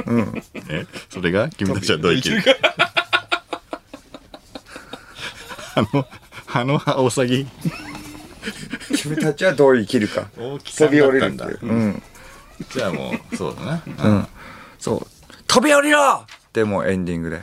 [0.68, 1.48] えそれが？
[1.50, 2.42] 君たちはどう生きる？
[2.42, 2.54] か。
[5.76, 6.06] あの、
[6.52, 7.46] あのアオサギ。
[8.96, 10.28] 君たちはどう生きるか。
[10.36, 11.46] 飛び降りるんだ。
[11.46, 12.02] ううん。
[12.70, 13.82] じゃあもう、そうだな。
[13.86, 14.26] うん。
[14.78, 15.06] そう。
[15.46, 17.40] 飛び降りろでもうエンディングで。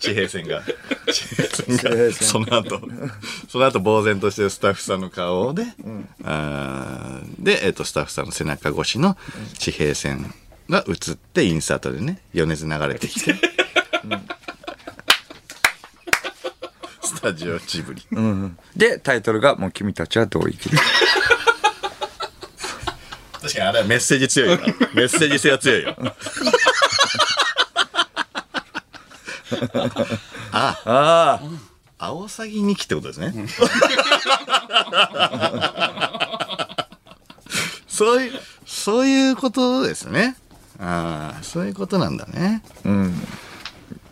[0.00, 0.62] 地平線が。
[1.12, 2.80] 地平線地平が、線その後、
[3.54, 5.62] その後呆然としてるスタッフさんの顔で、
[6.24, 9.16] あーで、えっ、と、スタッフさんの背中越しの
[9.56, 10.34] 地平線
[10.68, 13.32] が映って、インサートでね、余熱流れてきて、
[17.00, 18.04] スタジオジブリ。
[18.10, 18.58] うん。
[18.74, 20.82] で、タイトルがもう君たちはどう生きるか。
[23.40, 24.64] 確かにあれはメッセージ強いよな。
[24.94, 25.94] メッセージ性は強いよ。
[30.50, 31.40] あ、ああ。
[32.04, 33.32] アオサギ2期ってことですね。
[37.88, 38.32] そういう、
[38.66, 40.36] そういうことですね。
[40.78, 42.62] ああ、そういうことなんだね。
[42.84, 43.14] うん。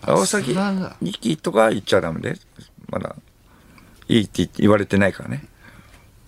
[0.01, 2.38] 青崎そらが2期とか言っちゃダメで。
[2.88, 3.14] まだ、
[4.09, 5.45] いいって言われてないからね。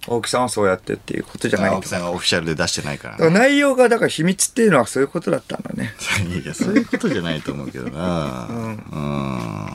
[0.07, 1.71] 大木さんはそうやってっていうことじゃない。
[1.71, 3.31] 青木さんがオフィシャルで出してないからね。
[3.31, 5.95] 内容がだから秘密っていうのはそういうことだったんだね。
[6.45, 8.47] いや、そういうことじゃないと思うけどな。
[8.51, 9.73] うん。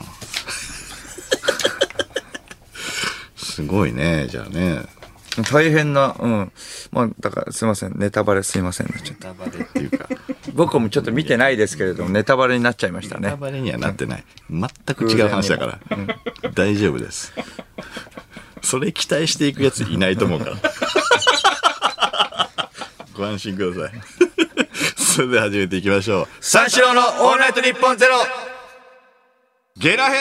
[3.60, 4.82] すごいね、じゃあね。
[5.52, 6.52] 大変な、うん。
[6.90, 7.96] まあ、だからすいません。
[7.96, 8.86] ネタバレすいません。
[8.88, 10.08] ネタバレっていうか、
[10.54, 13.40] 僕もちょっと見てないですけれども、ネタバレになっちゃいましたネタね。
[13.40, 14.24] バレにはなってない。
[14.50, 15.78] 全く違う話だから。
[16.54, 17.32] 大丈夫です。
[18.62, 20.56] それ期待していくやついないと思うから。
[23.14, 24.00] ご安心ください。
[24.96, 26.28] それでは始めていきましょう。
[26.40, 28.16] 三四郎のオールナイトニッポンゼロ
[29.76, 30.16] ゲラヘ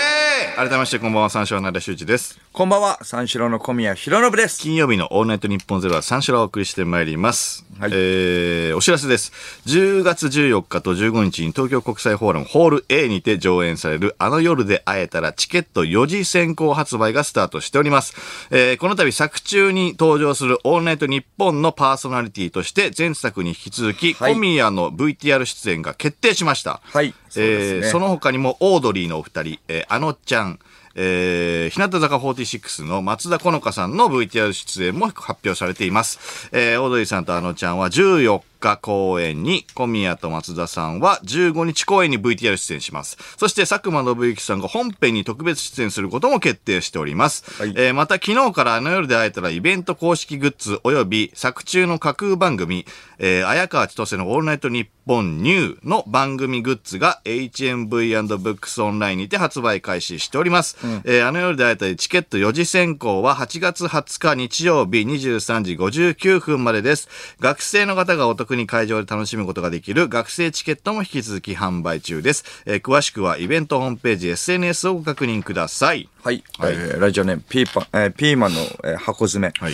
[0.53, 2.39] ー改めましてこんばんは、三四郎の間修二です。
[2.51, 4.59] こんばんは、三四郎の小宮弘信です。
[4.59, 7.63] 金曜日のオールナイトニッポンゼロは三四郎をお送りしてまいります。
[7.79, 9.31] はいえー、お知らせです。
[9.67, 18.15] 10月14日と15日に東京国際フォーラムホール A にて上演されるあの夜で会えたらチケット4時先行発売がスタートしております。
[18.49, 26.81] えー、この度作中に登場するオールナイトニッポンのパーソナリティとして前作に引き続き、はい小宮の VTR 出演が決定しました。
[26.83, 30.59] はいそねえーその他にもオードリーのお二人、えーあのちゃん、
[31.01, 36.49] えー、日向坂46の松田好花さんの VTR 出演も発表されています。
[36.51, 43.17] えーオードリーさんとあのちゃんは14日公演に、小宮と松田さんは15日公演に VTR 出演します。
[43.37, 47.43] そして佐久間信之さんが本編に特別出演することも決定しております。
[47.61, 52.85] はいえーまた昨日からあの夜で会えたらイベント公式グッズ及び作中の架空番組、
[53.17, 60.77] えー、綾川千歳のオールナイトニッポンニューの番組グッズが HMV&Books オンラインにて発売開始しております。
[61.03, 67.09] えーあの夜で会えたらチケット4次選考は8月20日日曜日23時59分までです。
[67.39, 72.43] 学生の方がお得に会場で楽しむことができる学生チケットも引き続き販売中です。
[72.65, 76.09] えー詳しくはイベントホームページ SNS をご確認ください。
[76.23, 76.43] はい。
[76.59, 79.53] えーラジオネーム、ピーパン、えーピーマンの、えー箱詰め。
[79.59, 79.73] はい。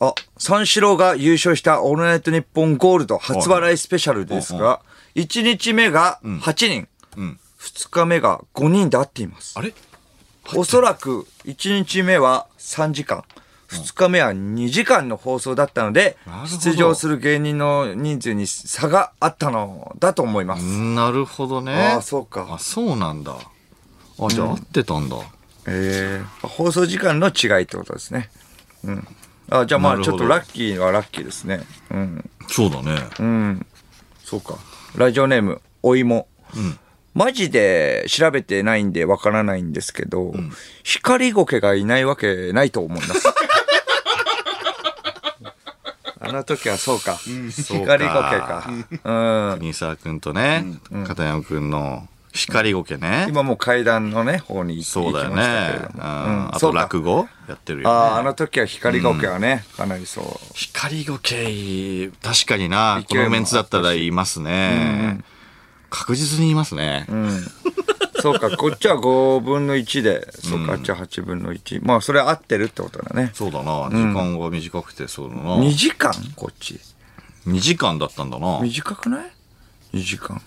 [0.00, 4.80] あ、三四郎が優勝したオールナイトニッポンゴールド初笑いスペシャルですが、
[5.14, 9.54] 1日目が8人、ん2日目が5人で会っています。
[9.56, 9.72] あれ？
[10.56, 13.22] おそらく1日目は3時間、
[13.72, 16.16] 2日目は2時間の放送だったので
[16.46, 20.64] 出場する芸人の人数に差があったのだと思います。
[20.64, 21.74] なるほどね。
[21.74, 22.58] ああ、そうかあ、。
[22.58, 23.36] そうなんだ。
[24.18, 25.16] あ、じゃあ合ってたんだ。
[25.66, 28.30] えー、放送時間の違いってことですね。
[28.84, 29.08] うん。
[29.50, 31.60] あ、じゃあまあちょっとラッキーはラッキーですね。
[31.90, 32.30] うん。
[32.48, 32.98] そうだね。
[33.18, 33.66] うん。
[34.24, 34.58] そうか。
[34.96, 36.26] ラジオネーム、お芋。
[37.14, 40.32] マジで調べてないんでわからないんですけど、
[40.82, 43.28] 光ゴケがいないわけないと思います。
[46.32, 47.16] あの時はそうか。
[47.16, 48.64] そうか光ゴケか。
[49.04, 49.58] うん。
[49.58, 50.64] 国沢くんとね、
[51.06, 53.26] 片山くんの光ゴケね。
[53.28, 55.78] 今もう階段のね、方に行そうだよ行きましたけ。
[55.78, 56.48] どもうん。
[56.48, 58.24] あとそうか落語やってるよああ、あね。
[58.24, 60.24] の時は光ゴケはね、かなりそう。
[60.54, 65.20] 光ゴケ、確かにな、このメンツだったら言いますね。
[65.90, 67.06] 確実に言いますね。
[68.22, 71.84] そうか、こっちは5分の1で、そうか、あっちは8分の1。
[71.84, 73.32] まあ、それ合ってるってことだね。
[73.34, 75.56] そうだな、時間が短くてそうだな。
[75.56, 76.12] 2時間？
[76.36, 76.78] こっち。
[77.46, 78.60] 2時間だったんだな。
[78.60, 79.30] 短くない
[79.94, 80.40] ?2 時間。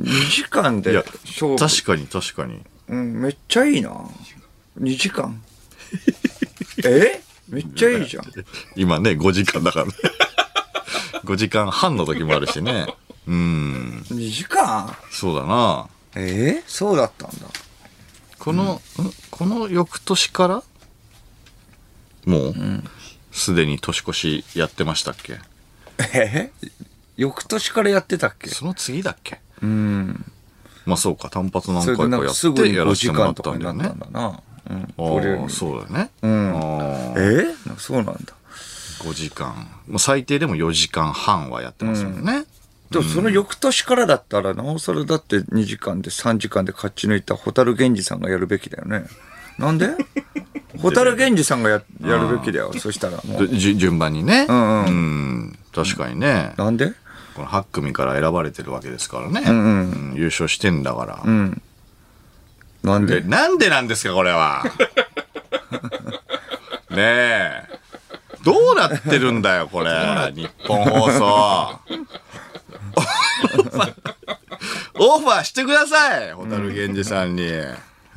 [0.00, 0.94] 2時間で
[1.26, 1.56] 勝負。
[1.58, 2.62] 確かに確かに。
[2.88, 3.90] うん、めっちゃいいな。
[4.80, 5.42] 2時間。
[6.84, 7.20] え？
[7.50, 8.24] めっちゃいいじゃん。
[8.76, 9.92] 今ね、5時間だからね。
[11.24, 12.86] 5時間半の時もあるしね。
[13.26, 14.96] うん、2時間？
[15.10, 15.88] そうだな。
[16.20, 17.46] えそうだったんだ。
[18.38, 18.80] この、ん
[19.30, 20.62] この翌年から？
[22.26, 22.54] もう、
[23.30, 25.38] すでに年越しやってましたっけ？
[26.14, 26.50] え？
[27.16, 28.48] 翌年からやってたっけ？
[28.50, 29.40] その次だっけ？
[29.62, 30.32] うん。
[30.86, 33.98] まあそうか、単発何回かやっかすぐに5てやらせ時てもらったんだよねったん。
[33.98, 34.42] だな。
[34.70, 34.82] うん。
[35.44, 36.10] あそうだよね。
[36.22, 37.54] うんああえ？
[37.78, 38.34] そうなんだ。
[39.00, 39.68] 5時間。
[39.86, 42.44] もう最低でも4時間半はやってますもんね。
[42.90, 49.04] でもその翌年からだったら、なおさらだって2時間で3時間で勝ち抜いた蛍源氏さんがやるべきだよね。
[49.58, 49.88] なんで？
[50.80, 52.72] 蛍源氏さんがややるべきだよ。
[52.78, 53.48] そしたらもう。
[53.48, 54.44] でじゅ順番にね。
[54.46, 56.54] んうんうん確かにね。
[56.56, 56.92] なんで？
[57.34, 59.42] この8組から選ばれてるわけですからね。
[59.46, 61.20] うんうん優勝してんだから。
[61.24, 61.60] うん。
[62.82, 63.20] なんで？
[63.20, 64.64] でなんでなんですか、これは。
[66.90, 67.62] ねえ。
[68.44, 69.90] どうなってるんだよ、これ。
[70.34, 71.80] ニッポン放送。
[74.98, 77.52] オファーしてくださいホタルゲンジさんに。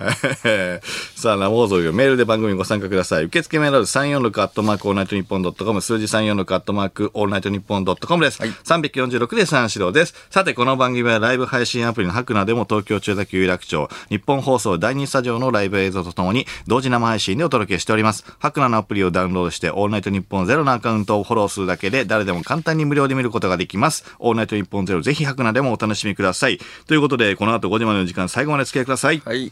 [1.15, 3.25] さあ、生放送よメールで番組にご参加ください。
[3.25, 8.41] 受付メールアドレス346アットマークオールナイトニッポンドットコム、数字346アットマークオールナイトニッポンドットコムです。
[8.41, 10.15] 346で三四郎です。
[10.29, 18.25] さて、この番組はライブ配信アプリのハクナでも東京千代田区有楽町、ニッポン放送第2スタジオのライブ映像とともに同時生配信でお届けしております。
[18.39, 24.05] ハクナのアプリをダウンロードして、オールナイトニッポンゼロのアカウントをフォローするだけで誰でも簡単に無料で見ることができます。
[24.19, 26.59] オールナイトニッポンゼロぜひハクナでもお楽しみください。
[26.87, 29.21] ということで、この後5時までの時間最後まで付き合いください。
[29.25, 29.51] はい。